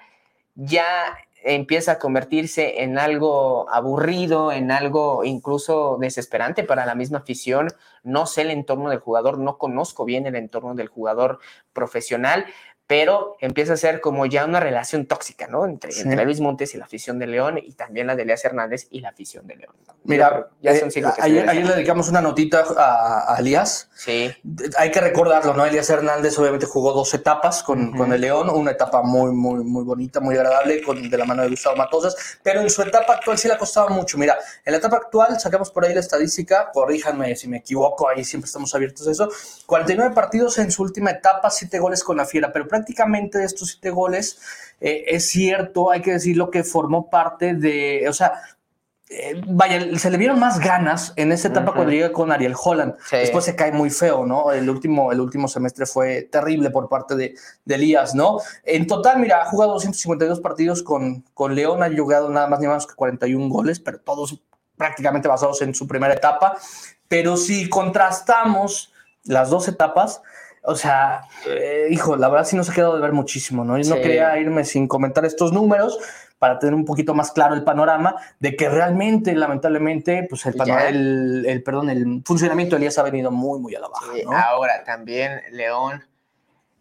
[0.56, 7.68] ya empieza a convertirse en algo aburrido, en algo incluso desesperante para la misma afición.
[8.02, 11.38] No sé el entorno del jugador, no conozco bien el entorno del jugador
[11.72, 12.46] profesional,
[12.86, 15.64] pero empieza a ser como ya una relación tóxica, ¿no?
[15.64, 15.90] Entre,
[16.24, 19.08] Luis Montes y la afición de León y también la de Elias Hernández y la
[19.08, 19.74] afición de León.
[20.04, 23.88] Mira, ya eh, ayer, le dedicamos una notita a, Elias.
[23.94, 24.30] Sí.
[24.76, 25.64] Hay que recordarlo, ¿no?
[25.64, 29.82] Elias Hernández obviamente jugó dos etapas con, con, el León, una etapa muy, muy, muy
[29.82, 33.38] bonita, muy agradable, con, de la mano de Gustavo Matosas, pero en su etapa actual
[33.38, 34.18] sí le ha costado mucho.
[34.18, 38.24] Mira, en la etapa actual, sacamos por ahí la estadística, corríjanme si me equivoco, ahí
[38.24, 39.30] siempre estamos abiertos a eso,
[39.64, 43.68] 49 partidos en su última etapa, 7 goles con la Fiera, pero prácticamente de estos
[43.68, 44.40] siete goles,
[44.80, 48.32] eh, es cierto, hay que decirlo que formó parte de, o sea,
[49.08, 52.96] eh, vaya, se le vieron más ganas en esa etapa cuando llega con Ariel Holland.
[53.12, 54.50] Después se cae muy feo, ¿no?
[54.50, 58.40] El último, el último semestre fue terrible por parte de, de Elías, ¿no?
[58.64, 62.66] En total, mira, ha jugado 252 partidos con, con León, ha jugado nada más ni
[62.66, 64.42] menos que 41 goles, pero todos
[64.76, 66.56] prácticamente basados en su primera etapa.
[67.06, 70.22] Pero si contrastamos las dos etapas,
[70.66, 73.78] o sea, eh, hijo, la verdad sí nos ha quedado de ver muchísimo, ¿no?
[73.78, 75.98] Yo no quería irme sin comentar estos números
[76.38, 81.62] para tener un poquito más claro el panorama de que realmente, lamentablemente, pues el, el,
[81.62, 84.06] perdón, el funcionamiento de Elías ha venido muy, muy a la baja.
[84.48, 86.02] Ahora también León,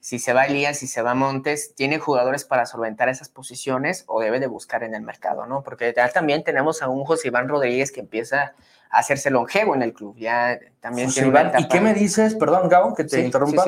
[0.04, 4.20] si se va Elías, si se va Montes, ¿tiene jugadores para solventar esas posiciones o
[4.20, 5.63] debe de buscar en el mercado, no?
[5.63, 8.54] Porque ya también tenemos a un José Iván Rodríguez que empieza
[8.89, 10.18] hacerse longevo en el club.
[10.18, 12.36] Ya también ¿Y qué me dices?
[12.36, 13.63] Perdón, Gabo, que te interrumpa.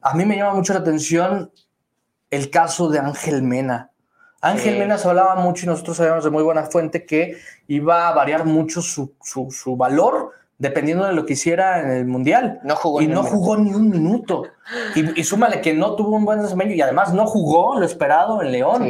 [0.00, 1.52] a mí me llama mucho la atención
[2.30, 3.92] el caso de Ángel Mena.
[4.40, 8.12] Ángel Mena se hablaba mucho y nosotros sabíamos de muy buena fuente que iba a
[8.12, 12.60] variar mucho su, su, valor dependiendo de lo que hiciera en el Mundial.
[12.64, 14.44] No jugó y no jugó ni un minuto.
[14.94, 18.42] Y, y, súmale que no tuvo un buen desempeño y además no jugó lo esperado
[18.42, 18.88] en León.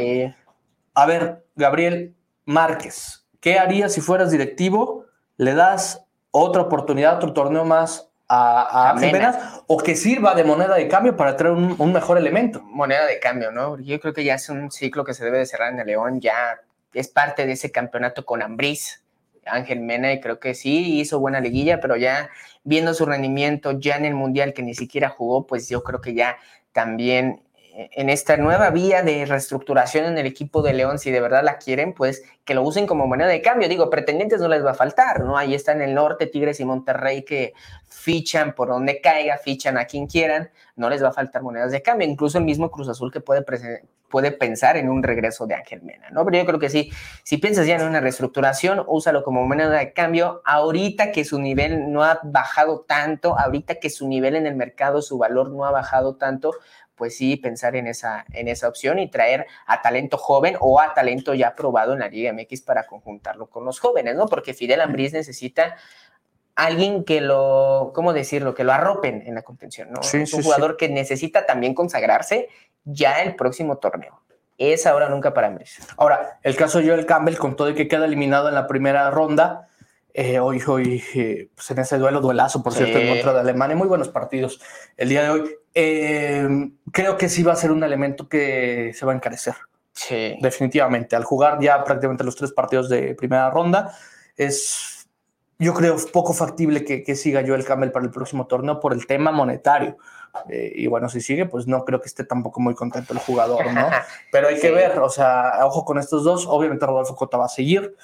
[0.93, 5.05] A ver, Gabriel Márquez, ¿qué harías si fueras directivo
[5.37, 10.87] le das otra oportunidad, otro torneo más a, a o que sirva de moneda de
[10.87, 12.61] cambio para traer un, mejor elemento.
[12.61, 13.79] Moneda de cambio, ¿no?
[13.79, 16.19] Yo creo que ya es un ciclo que se debe de cerrar en el León,
[16.19, 16.59] ya
[16.93, 19.03] es parte de ese campeonato con Ambriz,
[19.49, 22.29] Ángel Mena, y creo que sí, hizo buena liguilla, pero ya
[22.63, 26.13] viendo su rendimiento ya en el Mundial que ni siquiera jugó, pues yo creo que
[26.13, 26.37] ya
[26.71, 27.46] también
[27.77, 31.59] en esta nueva vía de reestructuración en el equipo de León, si de verdad la
[31.59, 33.69] quieren, pues que lo usen como moneda de cambio.
[33.69, 35.37] Digo, pretendientes no les va a faltar, ¿no?
[35.37, 37.53] Ahí está en el norte Tigres y Monterrey que
[37.87, 41.83] fichan por donde caiga, fichan a quien quieran, no les va a faltar monedas de
[41.83, 42.07] cambio.
[42.07, 43.45] Incluso el mismo Cruz Azul que puede,
[44.09, 46.25] puede pensar en un regreso de Ángel Mena, ¿no?
[46.25, 46.91] Pero yo creo que sí,
[47.23, 50.41] si piensas ya en una reestructuración, úsalo como moneda de cambio.
[50.45, 55.03] Ahorita que su nivel no ha bajado tanto, ahorita que su nivel en el mercado,
[55.03, 56.53] su valor no ha bajado tanto,
[56.97, 60.93] pues sí pensar en esa, en esa opción y traer a talento joven o a
[60.93, 64.25] talento ya probado en la Liga MX para conjuntarlo con los jóvenes, ¿no?
[64.27, 65.77] Porque Fidel Ambriz necesita
[66.55, 68.55] alguien que lo, ¿cómo decirlo?
[68.55, 70.01] Que lo arropen en la contención, ¿no?
[70.01, 72.49] es un jugador que necesita también consagrarse
[72.83, 74.19] ya el próximo torneo.
[74.57, 75.77] Es ahora nunca para Ambriz.
[75.97, 79.11] Ahora, el caso de Joel Campbell, con todo y que queda eliminado en la primera
[79.11, 79.69] ronda,
[80.19, 83.75] eh, hoy, hoy eh, pues en ese duelo, duelazo, por cierto, en contra de Alemania,
[83.75, 84.59] muy buenos partidos
[84.97, 85.55] el día de hoy.
[85.75, 89.53] Eh, creo que sí va a ser un elemento que se va a encarecer.
[89.93, 90.35] Sí.
[90.41, 91.15] Definitivamente.
[91.15, 93.95] Al jugar ya prácticamente los tres partidos de primera ronda,
[94.35, 95.07] es,
[95.59, 99.05] yo creo, poco factible que, que siga Joel Campbell para el próximo torneo por el
[99.05, 99.97] tema monetario.
[100.49, 103.87] y bueno, si sigue, pues no creo que esté tampoco muy contento el jugador, ¿no?
[104.31, 106.47] Pero hay que ver, o sea, ojo con estos dos.
[106.47, 107.95] Obviamente Rodolfo Cota va a seguir.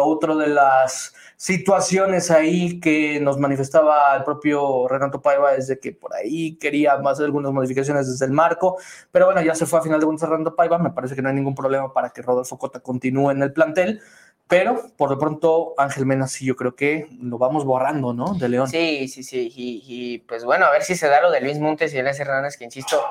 [0.00, 6.14] Otro de las situaciones ahí que nos manifestaba el propio Renato Paiva desde que por
[6.14, 8.78] ahí quería hacer algunas modificaciones desde el marco,
[9.12, 11.28] pero bueno, ya se fue a final de cuentas Renato Paiva, me parece que no
[11.28, 14.00] hay ningún problema para que Rodolfo Cota continúe en el plantel,
[14.48, 18.34] pero por lo pronto Ángel Mena sí yo creo que lo vamos borrando, ¿no?
[18.34, 18.68] De León.
[18.68, 21.92] Sí, sí, sí, y, pues bueno, a ver si se da lo de Luis Montes
[21.92, 23.02] y Elias Hernández, que insisto,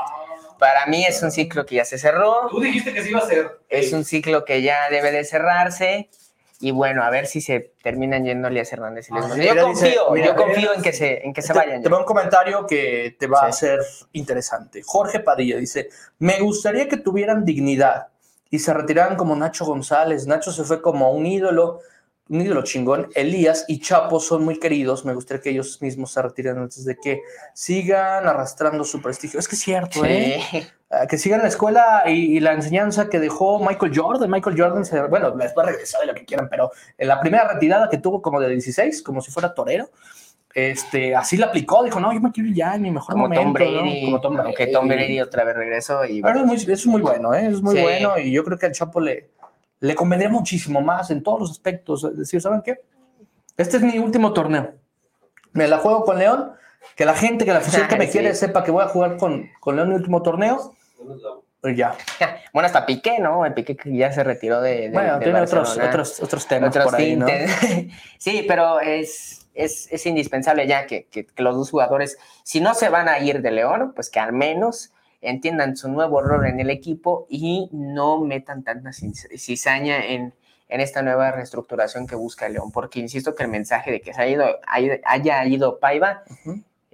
[0.57, 2.47] para mí es un ciclo que ya se cerró.
[2.49, 3.59] Tú dijiste que sí iba a ser.
[3.69, 6.09] Es un ciclo que ya debe de cerrarse.
[6.65, 10.15] Y bueno, a ver si se terminan yendo Elías Hernández y les ah, Yo confío,
[10.15, 11.83] yo confío en que se, en que se vayan.
[11.83, 13.81] Te, un comentario que te va a ser
[14.13, 14.81] interesante.
[14.83, 18.07] Jorge Padilla dice: Me gustaría que tuvieran dignidad
[18.49, 20.25] y se retiraran como Nacho González.
[20.25, 21.81] Nacho se fue como un ídolo,
[22.29, 23.09] un ídolo chingón.
[23.13, 25.05] Elías y Chapo son muy queridos.
[25.05, 27.21] Me gustaría que ellos mismos se retiren antes de que
[27.53, 29.39] sigan arrastrando su prestigio.
[29.39, 30.41] Es que es cierto, ¿eh?
[31.09, 34.29] Que sigan la escuela y, la enseñanza que dejó Michael Jordan.
[34.29, 37.89] Michael Jordan, se, bueno, después regresó de lo que quieran, pero en la primera retirada
[37.89, 39.89] que tuvo como de 16, como si fuera torero,
[40.55, 43.43] este, así la aplicó, dijo, no, yo me quiero ya en mi mejor como momento.
[43.43, 44.47] Tom Brady, Como Tom Brady.
[44.47, 46.05] Aunque Tom Brady otra vez regresó.
[46.05, 46.39] Y bueno.
[46.39, 47.47] es, muy, es muy bueno, ¿eh?
[47.47, 49.31] es muy bueno y yo creo que al Chapo le,
[49.81, 52.05] le convendría muchísimo más en todos los aspectos.
[52.05, 52.79] Es decir, ¿saben qué?
[53.57, 54.75] Este es mi último torneo.
[55.51, 56.53] Me la juego con León.
[56.95, 59.49] Que la gente, que la afición que me quiere sepa que voy a jugar con,
[59.59, 60.73] con León mi último torneo.
[61.61, 61.95] Pues ya.
[62.53, 63.45] Bueno, hasta Piqué, ¿no?
[63.45, 64.89] El Piqué que ya se retiró de.
[64.91, 67.25] bueno, tiene otros, otros, otros temas por ahí, ¿no?
[68.19, 72.75] sí, pero es, es, es indispensable ya que, que, que, los dos jugadores, si no
[72.75, 76.59] se van a ir de León, pues que al menos entiendan su nuevo rol en
[76.59, 80.33] el equipo y no metan tanta cizaña en,
[80.69, 84.21] en esta nueva reestructuración que busca León, porque insisto que el mensaje de que se
[84.21, 84.59] haya ido,
[85.03, 86.23] haya ido Paiva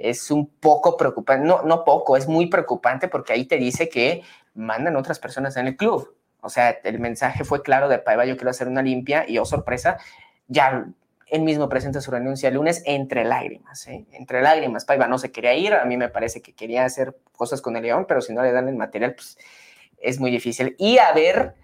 [0.03, 4.23] es un poco preocupante, no, no poco, es muy preocupante porque ahí te dice que
[4.53, 6.15] mandan otras personas en el club.
[6.41, 9.45] O sea, el mensaje fue claro de Paiva, yo quiero hacer una limpia y oh
[9.45, 9.97] sorpresa,
[10.47, 10.87] ya
[11.27, 14.05] él mismo presenta su renuncia el lunes entre lágrimas, ¿eh?
[14.11, 14.83] entre lágrimas.
[14.83, 17.83] Paiva no se quería ir, a mí me parece que quería hacer cosas con el
[17.83, 19.37] León, pero si no le dan el material, pues
[19.97, 20.75] es muy difícil.
[20.77, 21.55] Y a ver,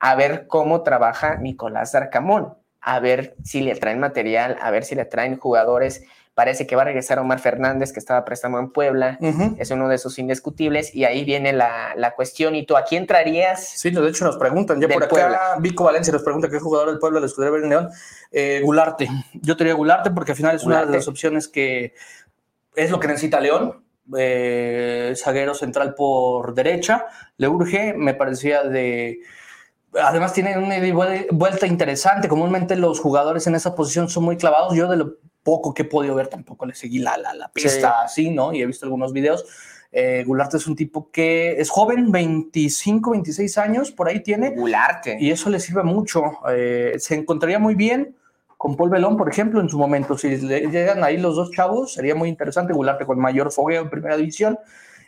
[0.00, 4.96] a ver cómo trabaja Nicolás Darcamón, a ver si le traen material, a ver si
[4.96, 9.18] le traen jugadores Parece que va a regresar Omar Fernández, que estaba prestando en Puebla.
[9.58, 10.94] Es uno de esos indiscutibles.
[10.94, 12.54] Y ahí viene la, la, cuestión.
[12.54, 13.68] ¿Y tú a quién traerías?
[13.68, 14.80] Sí, de hecho nos preguntan.
[14.80, 17.68] Ya por acá Vico Valencia nos pregunta qué jugador del Puebla le escudería ver en
[17.68, 17.88] León.
[18.30, 19.08] Eh, Gularte.
[19.34, 21.92] Yo diría Gularte porque al final es una de las opciones que
[22.74, 23.84] es lo que necesita León.
[24.16, 27.06] Eh, zaguero central por derecha.
[27.36, 29.20] Le urge, me parecía de
[30.00, 30.76] además tiene una
[31.30, 32.28] vuelta interesante.
[32.28, 34.74] Comúnmente los jugadores en esa posición son muy clavados.
[34.74, 38.02] Yo de lo poco que he podido ver, tampoco le seguí la, la, la pista
[38.02, 38.52] así, ¿no?
[38.52, 39.44] Y he visto algunos videos.
[39.94, 44.50] Eh, Gularte es un tipo que es joven, 25, 26 años, por ahí tiene.
[44.50, 45.18] Gularte.
[45.20, 46.22] Y eso le sirve mucho.
[46.50, 48.16] Eh, se encontraría muy bien
[48.56, 50.16] con Paul Belón, por ejemplo, en su momento.
[50.16, 52.72] Si llegan ahí los dos chavos, sería muy interesante.
[52.72, 54.58] Gularte con mayor fogueo en primera división.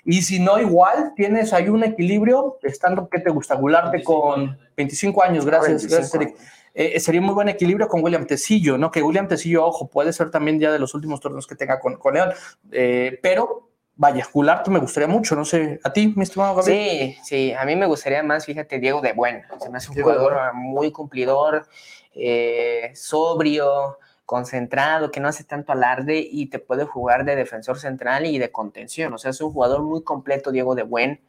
[0.04, 5.22] Y si no, igual tienes ahí un equilibrio, estando que te gusta, Gularte con 25
[5.22, 6.36] años, gracias, gracias Eric.
[6.76, 8.90] Eh, sería muy buen equilibrio con William Tecillo, ¿no?
[8.90, 11.96] Que William Tecillo, ojo, puede ser también ya de los últimos torneos que tenga con,
[11.96, 12.32] con León,
[12.72, 17.14] eh, pero vaya, Gularte me gustaría mucho, no sé, a ti, mi estimado Gabriel.
[17.14, 20.02] Sí, sí, a mí me gustaría más, fíjate, Diego de Buen, se me hace un
[20.02, 21.68] jugador muy cumplidor,
[22.12, 28.26] eh, sobrio, concentrado, que no hace tanto alarde y te puede jugar de defensor central
[28.26, 31.20] y de contención, o sea, es un jugador muy completo, Diego de Buen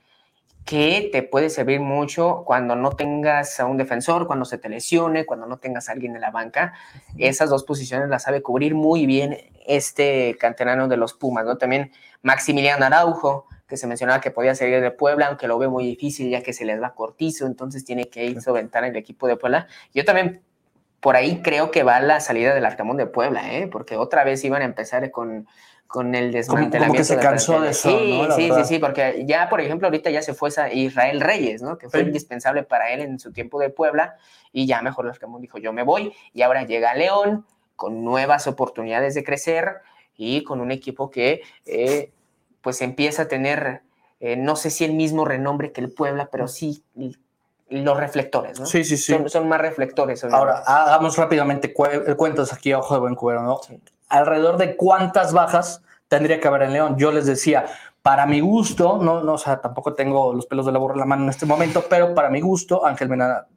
[0.65, 5.25] que te puede servir mucho cuando no tengas a un defensor, cuando se te lesione,
[5.25, 6.73] cuando no tengas a alguien en la banca.
[7.19, 11.57] Esas dos posiciones las sabe cubrir muy bien este canterano de los Pumas, ¿no?
[11.57, 11.91] También
[12.23, 16.31] Maximiliano Araujo, que se mencionaba que podía salir de Puebla, aunque lo ve muy difícil
[16.31, 19.67] ya que se les va cortizo, entonces tiene que ir a el equipo de Puebla.
[19.93, 20.41] Yo también
[20.99, 23.67] por ahí creo que va la salida del Arcamón de Puebla, ¿eh?
[23.67, 25.47] porque otra vez iban a empezar con
[25.87, 26.87] con el desmantelamiento.
[26.87, 30.09] Como que se cansó de eso, sí, Sí, sí, sí, porque ya, por ejemplo, ahorita
[30.09, 31.77] ya se fue a Israel Reyes, ¿no?
[31.77, 34.15] Que fue indispensable para él en su tiempo de Puebla,
[34.51, 37.45] y ya mejor los Camón dijo, yo me voy, y ahora llega León
[37.75, 39.75] con nuevas oportunidades de crecer
[40.15, 42.11] y con un equipo que eh,
[42.61, 43.81] pues empieza a tener,
[44.19, 46.83] eh, no sé si el mismo renombre que el Puebla, pero sí
[47.69, 48.65] los reflectores, ¿no?
[48.65, 49.15] Sí, sí, sí.
[49.27, 50.23] Son, más reflectores.
[50.23, 53.59] Ahora, hagamos rápidamente cuentas aquí, ojo de buen cubero, ¿no?
[54.09, 56.95] Alrededor de cuántas bajas tendría que haber en León.
[56.97, 57.65] Yo les decía,
[58.01, 60.99] para mi gusto, no, no, o sea, tampoco tengo los pelos de la burra en
[60.99, 63.47] la mano en este momento, pero para mi gusto, Ángel Mena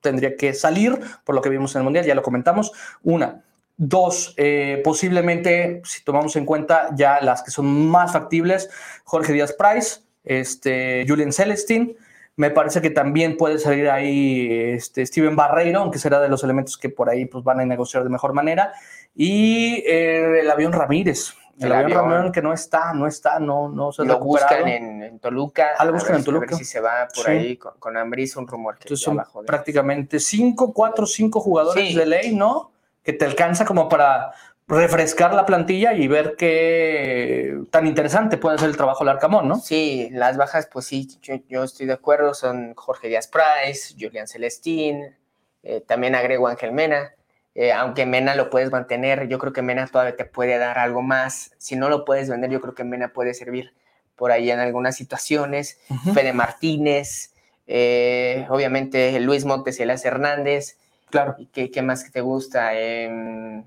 [0.00, 2.72] tendría que salir, por lo que vimos en el Mundial, ya lo comentamos.
[3.02, 3.42] Una.
[3.76, 8.70] Dos, eh, posiblemente, si tomamos en cuenta ya las que son más factibles,
[9.04, 11.96] Jorge Díaz Price, este, Julian Celestin,
[12.36, 16.76] me parece que también puede salir ahí este, Steven Barreiro, aunque será de los elementos
[16.76, 18.72] que por ahí pues, van a negociar de mejor manera.
[19.16, 21.34] Y eh, el avión Ramírez.
[21.58, 25.18] El, avión, Ramírez que no está, no está, no, no se ha Lo buscan en,
[25.18, 25.70] Toluca.
[25.78, 26.46] Ah, lo buscan en Toluca.
[26.46, 30.20] A ver si se va por ahí con, con Ambris, un rumor que son prácticamente
[30.20, 32.72] cinco, cuatro, cinco jugadores de ley, ¿no?
[33.02, 34.32] Que te alcanza como para
[34.68, 39.56] refrescar la plantilla y ver qué tan interesante puede ser el trabajo del Arcamón, ¿no?
[39.56, 41.08] Sí, las bajas, pues sí,
[41.48, 45.14] yo, estoy de acuerdo, son Jorge Díaz Price, Julián Celestín,
[45.62, 47.12] eh, también agrego Ángel Mena,
[47.58, 51.00] eh, aunque Mena lo puedes mantener, yo creo que Mena todavía te puede dar algo
[51.00, 51.52] más.
[51.56, 53.72] Si no lo puedes vender, yo creo que Mena puede servir
[54.14, 55.78] por ahí en algunas situaciones.
[56.14, 57.32] Fede Martínez,
[57.68, 60.76] Eh, obviamente Luis Montes y Elias Hernández.
[61.10, 61.34] Claro.
[61.52, 62.74] ¿Qué, qué más te gusta?
[62.78, 63.64] Em,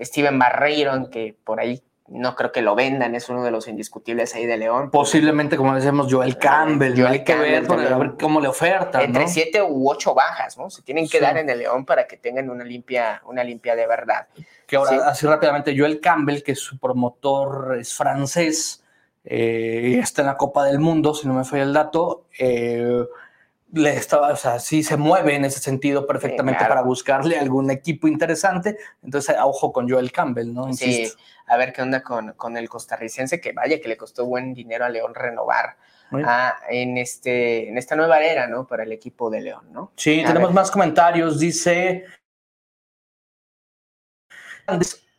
[0.00, 4.34] Steven Barreiro, que por ahí no creo que lo vendan, es uno de los indiscutibles
[4.34, 4.90] ahí de León.
[4.90, 9.02] Posiblemente, como decíamos, Joel Campbell, Joel hay que ver, a ver cómo le oferta.
[9.02, 10.70] Entre siete u ocho bajas, ¿no?
[10.70, 13.86] Se tienen que dar en el León para que tengan una limpia, una limpia de
[13.86, 14.28] verdad.
[14.66, 18.84] Que ahora, así rápidamente, Joel Campbell, que su promotor es francés,
[19.24, 23.04] eh, está en la Copa del Mundo, si no me falla el dato, eh,
[23.76, 28.08] le estaba, o sea, sí se mueve en ese sentido perfectamente para buscarle algún equipo
[28.08, 28.78] interesante.
[29.02, 30.72] Entonces, ojo con Joel Campbell, ¿no?
[30.72, 31.12] Sí,
[31.46, 34.84] a ver qué onda con, con, el costarricense, que vaya que le costó buen dinero
[34.84, 35.76] a León renovar.
[36.70, 38.66] en, este, en esta nueva era, ¿no?
[38.66, 39.92] Para el equipo de León, ¿no?
[39.96, 41.38] Sí, tenemos más comentarios.
[41.38, 42.04] Dice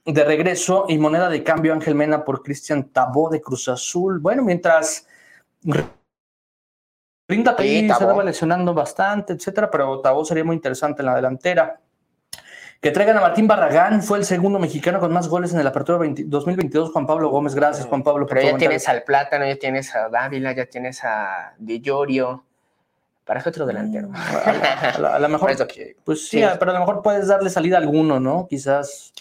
[0.05, 4.19] de regreso y moneda de cambio Ángel Mena por Cristian Tabó de Cruz Azul.
[4.19, 5.07] Bueno, mientras
[7.27, 11.79] Rinda sí, se estaba lesionando bastante, etcétera, pero Tabó sería muy interesante en la delantera.
[12.79, 15.97] Que traigan a Martín Barragán, fue el segundo mexicano con más goles en el Apertura
[15.97, 16.91] 2022.
[16.91, 18.27] Juan Pablo Gómez, gracias Juan Pablo.
[18.27, 22.43] Por pero ya tienes al Plátano, ya tienes a Dávila, ya tienes a Di Llorio.
[23.25, 24.07] ¿Para qué otro delantero?
[24.07, 24.15] Mm,
[25.05, 25.51] a lo mejor,
[26.05, 28.47] pues sí, pero a lo mejor puedes darle salida a alguno, ¿no?
[28.47, 29.11] Quizás.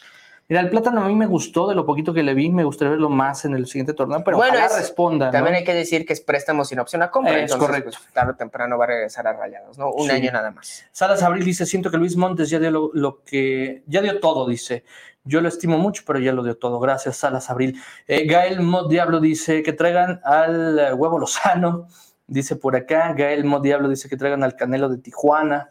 [0.49, 2.93] Mira, el plátano a mí me gustó, de lo poquito que le vi, me gustaría
[2.93, 5.31] verlo más en el siguiente torneo, pero bueno, ojalá responda.
[5.33, 7.91] También hay que decir que es préstamo sin opción a compra, es correcto.
[7.91, 9.91] Pues, tarde o temprano va a regresar a Rayados, ¿no?
[9.91, 10.85] Un año nada más.
[10.93, 14.85] Salas Abril dice, siento que Luis Montes ya dio lo, que, ya dio todo, dice.
[15.25, 16.79] Yo lo estimo mucho, pero ya lo dio todo.
[16.79, 17.81] Gracias, Salas Abril.
[18.07, 21.89] Eh, Gael Mod Diablo dice que traigan al eh, huevo Lozano.
[22.29, 25.69] Dice por acá, Gael Mod Diablo dice que traigan al Canelo de Tijuana.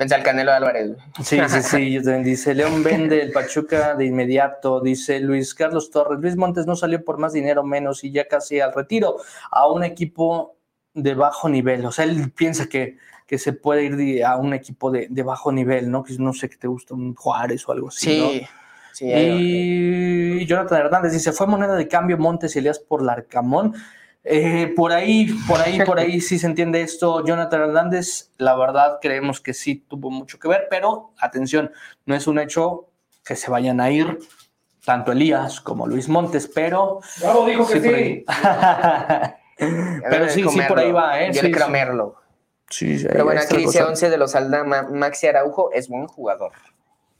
[0.00, 0.92] Pensé al Canelo Álvarez.
[1.22, 5.90] Sí, sí, sí, yo también dice León vende el Pachuca de inmediato, dice Luis Carlos
[5.90, 6.20] Torres.
[6.20, 9.18] Luis Montes no salió por más dinero menos y ya casi al retiro
[9.50, 10.56] a un equipo
[10.94, 11.84] de bajo nivel.
[11.84, 15.90] O sea, él piensa que, que se puede ir a un equipo de, bajo nivel,
[15.90, 16.02] ¿no?
[16.02, 18.06] Que no sé que te gusta un Juárez o algo así.
[18.06, 18.46] Sí.
[18.92, 23.74] Sí, y Jonathan Hernández dice, fue moneda de cambio Montes y Elías por Larcamón.
[24.22, 27.24] Eh, por ahí, por ahí, por ahí sí se entiende esto.
[27.24, 31.72] Jonathan Hernández, la verdad creemos que sí tuvo mucho que ver, pero atención,
[32.04, 32.90] no es un hecho
[33.24, 34.18] que se vayan a ir
[34.84, 37.00] tanto Elías como Luis Montes, pero...
[37.20, 38.24] Bravo, dijo que sí.
[40.10, 41.32] pero sí, sí, por ahí va, ¿eh?
[41.32, 42.16] Yo le creo
[42.68, 46.52] Sí, pero bueno, aquí dice 11 de los Aldama, Maxi Araujo es buen jugador.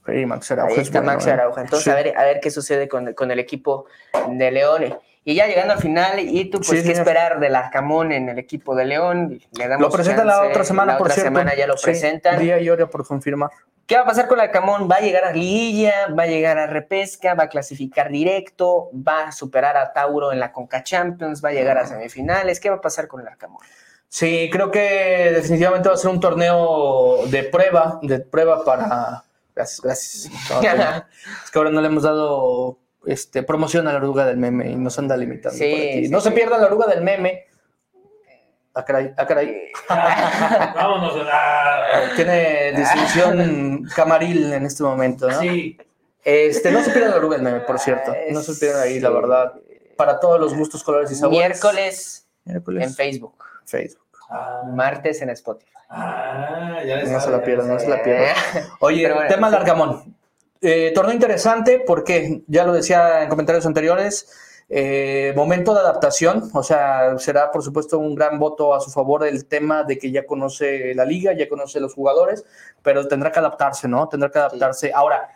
[0.05, 0.73] Sí, Maxi Araujo.
[0.73, 1.33] Ahí está Maxi ¿eh?
[1.33, 1.59] Araujo.
[1.59, 3.85] Entonces, a, ver, a ver qué sucede con, con el equipo
[4.29, 4.97] de León.
[5.23, 8.75] Y ya llegando al final, y tú, pues, ¿qué esperar del Arcamón en el equipo
[8.75, 9.39] de León?
[9.51, 12.39] Le damos lo presentan la otra semana, la por otra semana ya lo presentan.
[12.39, 13.51] Día y hora por confirmar.
[13.85, 14.89] ¿Qué va a pasar con el Arcamón?
[14.89, 16.07] ¿Va a llegar a Liguilla?
[16.17, 17.35] ¿Va a llegar a Repesca?
[17.35, 18.89] ¿Va a clasificar directo?
[18.95, 21.43] ¿Va a superar a Tauro en la Conca Champions?
[21.43, 22.59] ¿Va a llegar a semifinales?
[22.59, 23.61] ¿Qué va a pasar con el Arcamón?
[24.07, 29.23] Sí, creo que definitivamente va a ser un torneo de prueba, de prueba para...
[29.53, 30.25] Gracias, gracias.
[31.45, 34.97] es que ahora no le hemos dado este, promociona la oruga del meme y nos
[34.99, 35.57] anda limitando.
[36.09, 37.45] no se pierdan la oruga del meme.
[38.73, 39.69] Ah, caray, ah, caray.
[39.89, 41.27] Vámonos.
[41.29, 42.15] A...
[42.15, 45.39] Tiene distinción camaril en este momento, ¿no?
[45.39, 45.77] Sí.
[46.23, 48.13] Este, no se pierdan la oruga del meme, por cierto.
[48.31, 49.53] No se pierdan ahí, la verdad.
[49.97, 51.39] Para todos los gustos, colores y sabores.
[51.39, 53.43] Miércoles, en Facebook.
[53.65, 54.07] Facebook.
[54.29, 54.63] Ah.
[54.73, 55.71] Martes en Spotify.
[55.89, 58.35] Ah, ya no se la pierdan, no se la pierdan.
[58.79, 60.15] Oye, tema Largamón.
[60.61, 64.29] Eh, torneo interesante porque, ya lo decía en comentarios anteriores,
[64.69, 69.25] eh, momento de adaptación, o sea, será por supuesto un gran voto a su favor
[69.25, 72.45] el tema de que ya conoce la liga, ya conoce los jugadores,
[72.83, 74.07] pero tendrá que adaptarse, ¿no?
[74.07, 74.91] Tendrá que adaptarse.
[74.93, 75.35] Ahora,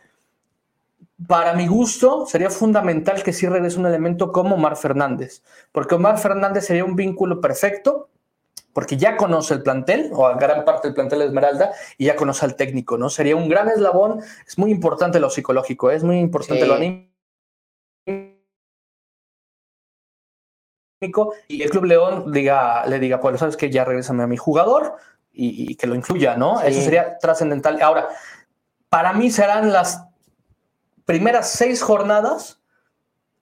[1.27, 6.19] para mi gusto, sería fundamental que sí regrese un elemento como Omar Fernández, porque Omar
[6.19, 8.09] Fernández sería un vínculo perfecto
[8.75, 12.17] porque ya conoce el plantel, o a gran parte del plantel de Esmeralda, y ya
[12.17, 13.09] conoce al técnico, ¿no?
[13.09, 17.09] Sería un gran eslabón, es muy importante lo psicológico, es muy importante lo anímico.
[21.47, 24.97] Y el Club León diga, le diga, pues sabes que ya regresame a mi jugador
[25.31, 26.59] y, que lo incluya, ¿no?
[26.59, 27.81] Eso sería trascendental.
[27.81, 28.09] Ahora,
[28.89, 30.03] para mí serán las
[31.05, 32.59] primeras seis jornadas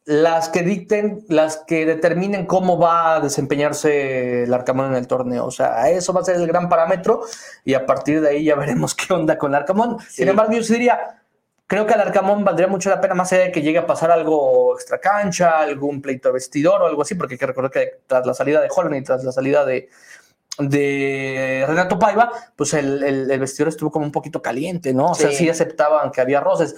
[0.05, 5.45] las que dicten, las que determinen cómo va a desempeñarse el Arcamón en el torneo.
[5.45, 7.21] O sea, eso va a ser el gran parámetro
[7.63, 9.97] y a partir de ahí ya veremos qué onda con el Arcamón.
[10.09, 11.21] Sin embargo, yo diría,
[11.67, 14.11] creo que al Arcamón valdría mucho la pena, más allá de que llegue a pasar
[14.11, 18.01] algo extra cancha, algún pleito de vestidor o algo así, porque hay que recordar que
[18.05, 19.89] tras la salida de Holland y tras la salida de,
[20.59, 25.11] de Renato Paiva, pues el, vestidor estuvo como un poquito caliente, ¿no?
[25.11, 26.75] O sea, sí aceptaban que había roces.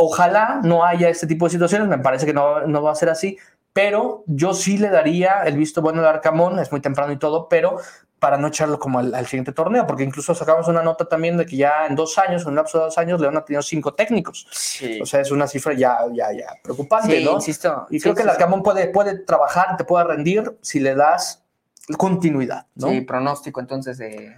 [0.00, 3.36] Ojalá no haya este tipo de situaciones, me parece que no, va a ser así,
[3.72, 7.48] pero yo sí le daría el visto bueno al Arcamón, es muy temprano y todo,
[7.48, 7.78] pero
[8.20, 11.56] para no echarlo como al, siguiente torneo, porque incluso sacamos una nota también de que
[11.56, 14.46] ya en dos años, en un lapso de dos años, León ha tenido cinco técnicos.
[15.02, 17.32] O sea, es una cifra ya, ya, ya preocupante, ¿no?
[17.32, 17.88] Insisto.
[17.90, 21.44] Y creo que el Arcamón puede, puede trabajar, te puede rendir si le das
[21.96, 22.90] continuidad, ¿no?
[22.90, 24.36] Sí, pronóstico entonces de...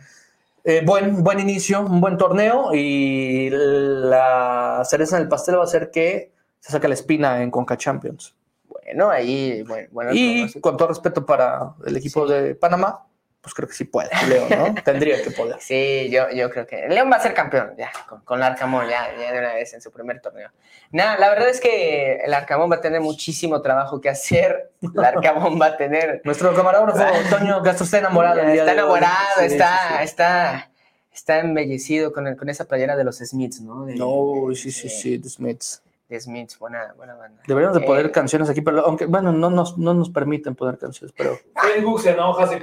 [0.64, 5.66] Eh, buen, buen inicio, un buen torneo y la cereza en el pastel va a
[5.66, 8.34] ser que se saca la espina en Conca Champions.
[8.68, 10.10] Bueno, ahí, bueno.
[10.12, 13.06] y con todo respeto para el equipo de Panamá,
[13.40, 14.74] pues creo que sí puede, León, ¿no?
[14.84, 15.56] Tendría que poder.
[15.60, 18.86] Sí, yo, yo creo que León va a ser campeón, ya, con, con el Arcamón,
[18.88, 20.50] ya, ya de una vez en su primer torneo.
[20.90, 24.72] Nada, la verdad es que el Arcamón va a tener muchísimo trabajo que hacer.
[24.82, 26.20] El Arcamón va a tener.
[26.24, 28.40] Nuestro camarógrafo, Antonio Castro, está enamorado.
[28.40, 30.70] está enamorado, está, está,
[31.10, 33.86] está embellecido con, el, con esa playera de los Smiths, ¿no?
[33.86, 37.40] no, sí, sí, sí, de Smiths de Smiths, buena, buena banda.
[37.46, 40.76] Deberíamos de poner eh, canciones aquí, pero aunque, bueno, no nos, no nos permiten poner
[40.76, 41.38] canciones, pero...
[41.54, 42.56] Facebook se enoja si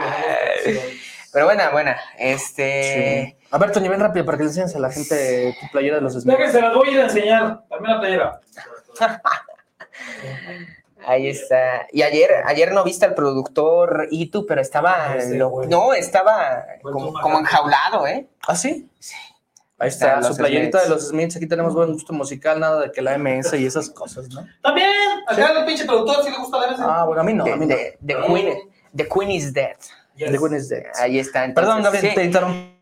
[1.34, 1.98] Pero buena, buena.
[2.18, 3.38] Este...
[3.52, 6.02] A ver, Tony, ven rápido para que le enseñes a la gente tu playera de
[6.02, 6.38] los Smiths.
[6.38, 7.64] que se las voy a ir a enseñar.
[7.70, 8.42] También la playera.
[11.06, 11.88] Ahí está.
[11.92, 15.16] Y ayer, ayer no viste al productor Itu, pero estaba.
[15.68, 18.28] no, estaba como, como, enjaulado, ¿eh?
[18.46, 18.90] ¿Ah, sí?
[19.00, 19.16] Sí.
[19.80, 21.38] Ahí está, su playerita de los Smiths.
[21.38, 24.46] Aquí tenemos buen gusto musical, nada de que la MS y esas cosas, ¿no?
[24.62, 24.90] También,
[25.28, 26.80] acá el pinche productor sí le gusta la MS.
[26.82, 27.76] Ah, bueno, a mí no, a mí no.
[27.76, 28.58] The, Queen,
[28.96, 29.78] the Queen is Dead.
[30.18, 30.86] The Queen is Dead.
[30.96, 31.46] Ahí está.
[31.46, 32.78] Entonces, Perdón, Gabriel, te interrumpí.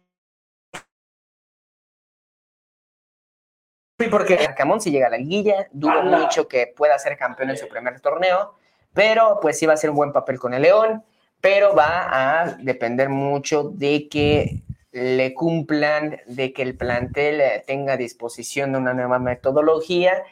[4.12, 7.68] Porque Arcamón si llega a la liguilla, dudo mucho que pueda ser campeón en su
[7.68, 8.56] primer torneo,
[8.94, 11.04] pero pues sí va a ser un buen papel con el León,
[11.40, 17.98] pero va a depender mucho de que le cumplan, de que el plantel eh, tenga
[17.98, 20.24] disposición de una nueva metodología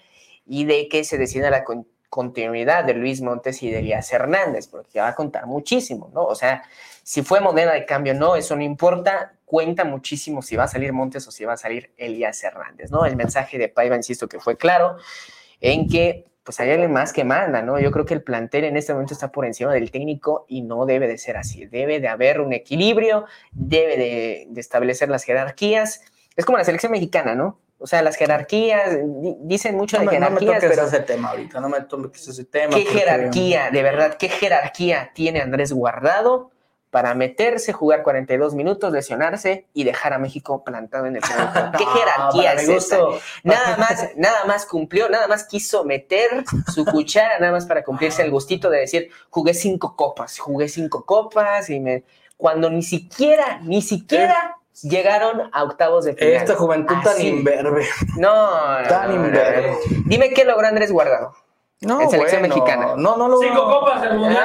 [0.45, 1.65] y de que se decida la
[2.09, 6.23] continuidad de Luis Montes y de Elías Hernández, porque va a contar muchísimo, ¿no?
[6.23, 6.63] O sea,
[7.03, 10.93] si fue moneda de cambio no, eso no importa, cuenta muchísimo si va a salir
[10.93, 13.05] Montes o si va a salir Elías Hernández, ¿no?
[13.05, 14.97] El mensaje de Paiva, insisto, que fue claro,
[15.59, 17.79] en que pues hay alguien más que manda, ¿no?
[17.79, 20.85] Yo creo que el plantel en este momento está por encima del técnico y no
[20.85, 21.65] debe de ser así.
[21.67, 26.01] Debe de haber un equilibrio, debe de, establecer las jerarquías.
[26.35, 27.59] Es como la selección mexicana, ¿no?
[27.77, 28.97] O sea, las jerarquías,
[29.41, 30.41] dicen mucho de jerarquías.
[30.41, 32.75] No me toques ese tema ahorita, no me toques ese tema.
[32.75, 36.52] ¿Qué jerarquía, de verdad, qué jerarquía tiene Andrés Guardado
[36.93, 41.71] para meterse, jugar 42 minutos, lesionarse y dejar a México plantado en el segundo.
[41.75, 42.99] ¿Qué jerarquía es esa?
[43.41, 48.21] Nada más, nada más cumplió, nada más quiso meter su cuchara, nada más para cumplirse
[48.21, 52.03] el gustito de decir, jugué cinco copas, jugué cinco copas y me...
[52.37, 56.33] Cuando ni siquiera, ni siquiera llegaron a octavos de final.
[56.33, 57.87] Esta juventud tan imberbe.
[58.17, 59.79] No, no Tan imberbe.
[60.05, 61.33] Dime qué logró Andrés Guardado.
[61.81, 62.93] No, en selección mexicana.
[62.97, 64.43] No, no lo Cinco copas el mundial.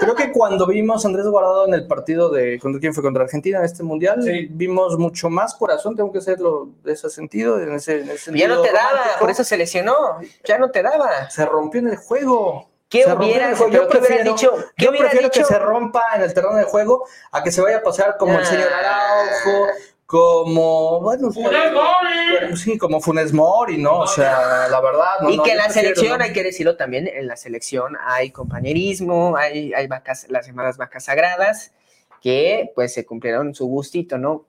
[0.00, 3.24] Creo que cuando vimos a Andrés Guardado en el partido de contra quién fue contra
[3.24, 4.20] Argentina en este mundial,
[4.50, 8.72] vimos mucho más corazón, tengo que hacerlo de ese sentido, en ese, Ya no te
[8.72, 11.30] daba, por eso se lesionó, ya no te daba.
[11.30, 12.70] Se rompió en el juego.
[12.88, 14.52] ¿Qué hubiera Yo prefiero, dicho?
[14.76, 17.82] yo prefiero que se rompa en el terreno de juego a que se vaya a
[17.82, 19.66] pasar como el señor Araujo,
[20.06, 22.56] como, bueno, Funes Mori.
[22.56, 24.00] sí, como Funes Mori, ¿no?
[24.00, 25.20] O sea, la verdad.
[25.22, 29.36] No, y que en la selección, hay que decirlo también, en la selección hay compañerismo,
[29.36, 31.72] hay, hay vacas, las llamadas vacas sagradas,
[32.20, 34.46] que pues se cumplieron su gustito, ¿no?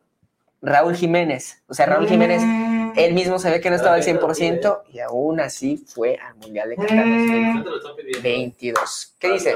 [0.62, 2.94] Raúl Jiménez, o sea, Raúl Jiménez, mm.
[2.96, 6.70] él mismo se ve que no estaba al 100% y aún así fue al Mundial
[6.70, 7.06] de Qatar
[7.64, 9.14] 2022.
[9.16, 9.20] Mm.
[9.20, 9.56] ¿Qué dice?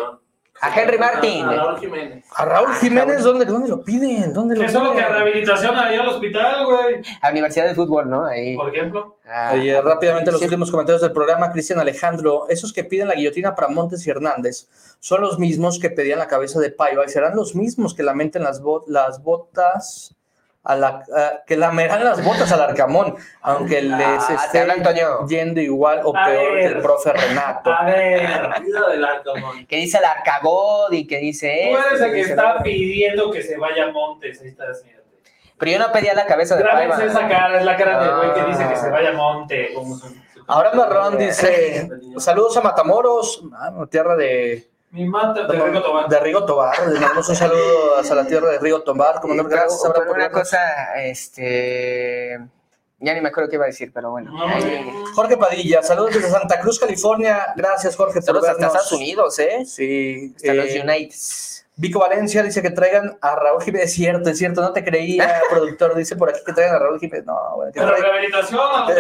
[0.62, 1.46] A Henry Martin.
[1.46, 2.26] A Raúl Jiménez.
[2.36, 4.34] A Raúl Jiménez, ¿dónde, dónde lo piden?
[4.34, 7.02] ¿Dónde lo Eso es lo que a rehabilitación ahí al hospital, güey.
[7.22, 8.26] A Universidad de Fútbol, ¿no?
[8.26, 8.56] Ahí.
[8.56, 9.18] Por ejemplo.
[9.26, 9.54] Ah,
[9.84, 14.06] rápidamente los últimos comentarios del programa, Cristian Alejandro, esos que piden la guillotina para Montes
[14.06, 14.68] y Hernández
[15.00, 18.44] son los mismos que pedían la cabeza de Paiva y serán los mismos que lamenten
[18.44, 20.16] las, las botas
[20.70, 21.04] a la,
[21.48, 23.92] que lamerán las botas al Arcamón, aunque les
[24.30, 24.68] ah, esté
[25.28, 27.72] yendo igual o peor que el profe Renato.
[27.72, 28.22] A ver,
[28.92, 29.66] del Arcamón.
[29.66, 31.72] Que dice el Arcagod y que dice.
[31.72, 34.42] Tú eres el que está pidiendo que se vaya Montes.
[34.42, 34.66] Ahí está,
[35.58, 37.04] Pero yo no pedía la cabeza de Paiva.
[37.04, 39.74] esa cara, es la cara de güey que dice que se vaya Monte.
[40.46, 43.44] Ahora Marrón dice: Saludos a Matamoros,
[43.90, 46.10] tierra de mi mata de Rigo Tobar.
[46.10, 46.88] De Rigo Tobar.
[46.88, 49.22] Le mandamos un saludo a la tierra de Rigo Tobar.
[49.22, 49.82] Como no, gracias.
[49.82, 50.60] Por una cosa,
[50.98, 52.40] este...
[53.02, 54.34] Ya ni me acuerdo qué iba a decir, pero bueno.
[55.16, 57.54] Jorge Padilla, saludos desde Santa Cruz, California.
[57.56, 58.22] Gracias, Jorge.
[58.22, 59.64] Saludos hasta Estados Unidos, ¿eh?
[59.66, 60.34] Sí.
[60.36, 61.16] Hasta los eh, United.
[61.80, 63.86] Vico Valencia dice que traigan a Raúl Jiménez.
[63.86, 65.96] Es cierto, es cierto, no te creía, productor.
[65.96, 67.26] Dice por aquí que traigan a Raúl Jiménez.
[67.26, 68.60] No, bueno, que Pero rehabilitación.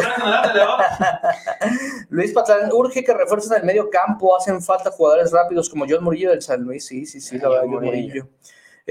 [2.09, 4.33] Luis Patlán, urge que refuercen el medio campo.
[4.33, 6.85] Hacen falta jugadores rápidos como John Murillo del San Luis.
[6.85, 8.29] Sí, sí, sí, la verdad, John Murillo.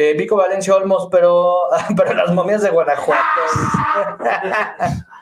[0.01, 1.59] Eh, Vico Valencia Olmos, pero,
[1.97, 3.41] pero las momias de Guanajuato.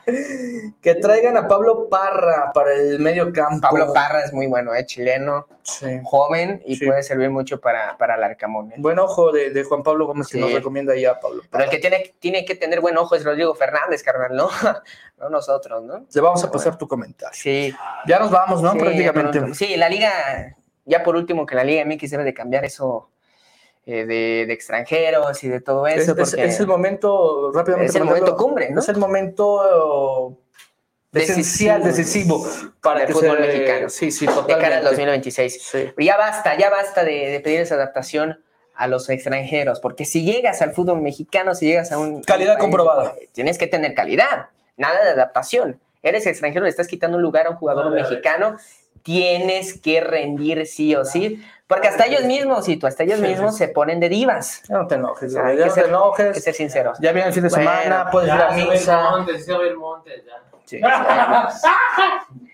[0.81, 3.59] que traigan a Pablo Parra para el medio campo.
[3.67, 5.99] Pablo Parra es muy bueno, es chileno, Sí.
[6.03, 6.85] joven y Sí.
[6.85, 8.71] puede servir mucho para, para el Arcamón.
[8.71, 8.75] ¿eh?
[8.77, 11.63] Buen ojo de, de Juan Pablo Gómez que nos recomienda ya a Pablo Pero Parra.
[11.65, 14.47] el que tiene, tiene que tener buen ojo es Rodrigo Fernández, carnal, ¿no?
[15.17, 16.05] no nosotros, ¿no?
[16.13, 17.33] Le vamos a pasar tu comentario.
[17.37, 17.73] Sí.
[18.05, 18.73] Ya nos vamos, ¿no?
[18.75, 19.41] Prácticamente.
[19.41, 20.55] pero- Sí, la liga,
[20.85, 23.09] ya por último, que la Liga MX debe de cambiar eso
[23.87, 26.11] eh, de, de extranjeros y de todo Es, eso.
[26.11, 27.89] es- porque es el momento, rápidamente.
[27.89, 28.81] es el momento cumbre, ¿no?
[28.81, 30.37] Es el momento
[31.13, 32.45] eh, esencial, decisivo
[32.81, 33.89] para que fútbol se- mexicano.
[33.89, 34.83] Sí, sí, de cara al totalmente.
[34.89, 35.63] 2026.
[35.63, 35.91] Sí.
[35.95, 38.43] Pero ya basta, ya basta de, de pedir esa adaptación
[38.75, 42.21] a los extranjeros, porque si llegas al fútbol mexicano, si llegas a un...
[42.21, 43.15] Calidad país, comprobada.
[43.31, 45.79] Tienes que tener calidad, nada de adaptación.
[46.03, 48.57] Eres extranjero, le estás quitando un lugar a un jugador mexicano,
[49.07, 53.25] tienes que rendir sí o sí, porque hasta ellos mismos, y tú, hasta ellos Sí,
[53.25, 54.63] mismos se ponen de divas.
[54.69, 56.43] No te enojes, O sea, ya que no te ser- Hay que enojes.
[56.43, 56.97] ser sinceros.
[56.99, 59.01] Ya viene el fin de Bueno, semana, puedes ir a misa.
[59.11, 60.33] monte, se ve el monte, ya.
[60.65, 60.81] Sí.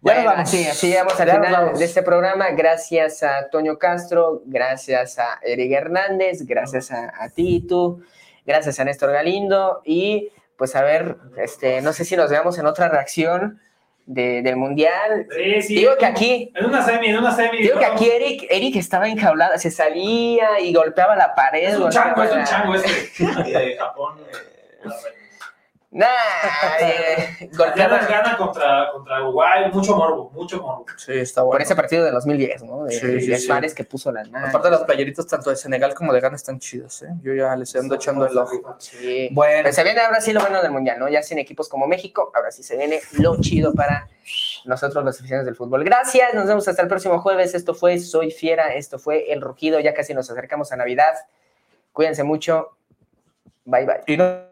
[0.00, 0.40] Bueno, vamos.
[0.48, 2.50] así, así llegamos al final de este programa.
[2.50, 8.00] Gracias a Toño Castro, gracias a Eric Hernández, gracias a, a Tito,
[8.44, 12.66] gracias a Néstor Galindo y pues a ver, este, no sé si nos veamos en
[12.66, 13.60] otra reacción
[14.06, 15.26] de- del Mundial.
[15.30, 15.74] Sí, sí.
[15.76, 17.58] Digo que aquí, En una semi, en una semi.
[17.62, 21.68] digo que aquí Eric, Eric estaba enjaulado, se salía y golpeaba la pared.
[21.70, 23.24] Es un chango, es un la- chango este.
[23.44, 24.18] De Japón.
[24.30, 24.88] eh,
[25.94, 26.06] Nah,
[26.80, 30.86] eh, Gana, contra, contra Uruguay, mucho morbo, mucho morbo.
[30.96, 31.52] Sí, está bueno.
[31.52, 32.84] por ese partido de 2010, ¿no?
[32.84, 34.48] De, Sí, de sí, que puso las manos.
[34.48, 37.08] Aparte las playeritas tanto de Senegal como de Ghana están chidas, ¿eh?
[37.22, 38.74] Yo ya les ando echando el ojo.
[38.78, 39.28] Sí.
[39.32, 41.10] Bueno, Pues se viene ahora sí lo bueno del mundial, ¿no?
[41.10, 44.08] Ya sin equipos como México, ahora sí se viene lo chido para
[44.64, 45.84] nosotros los aficionados del fútbol.
[45.84, 47.54] Gracias, nos vemos hasta el próximo jueves.
[47.54, 51.12] Esto fue Soy Fiera, esto fue El Rugido, ya casi nos acercamos a Navidad.
[51.92, 52.70] Cuídense mucho.
[53.66, 54.00] Bye bye.
[54.06, 54.51] y no-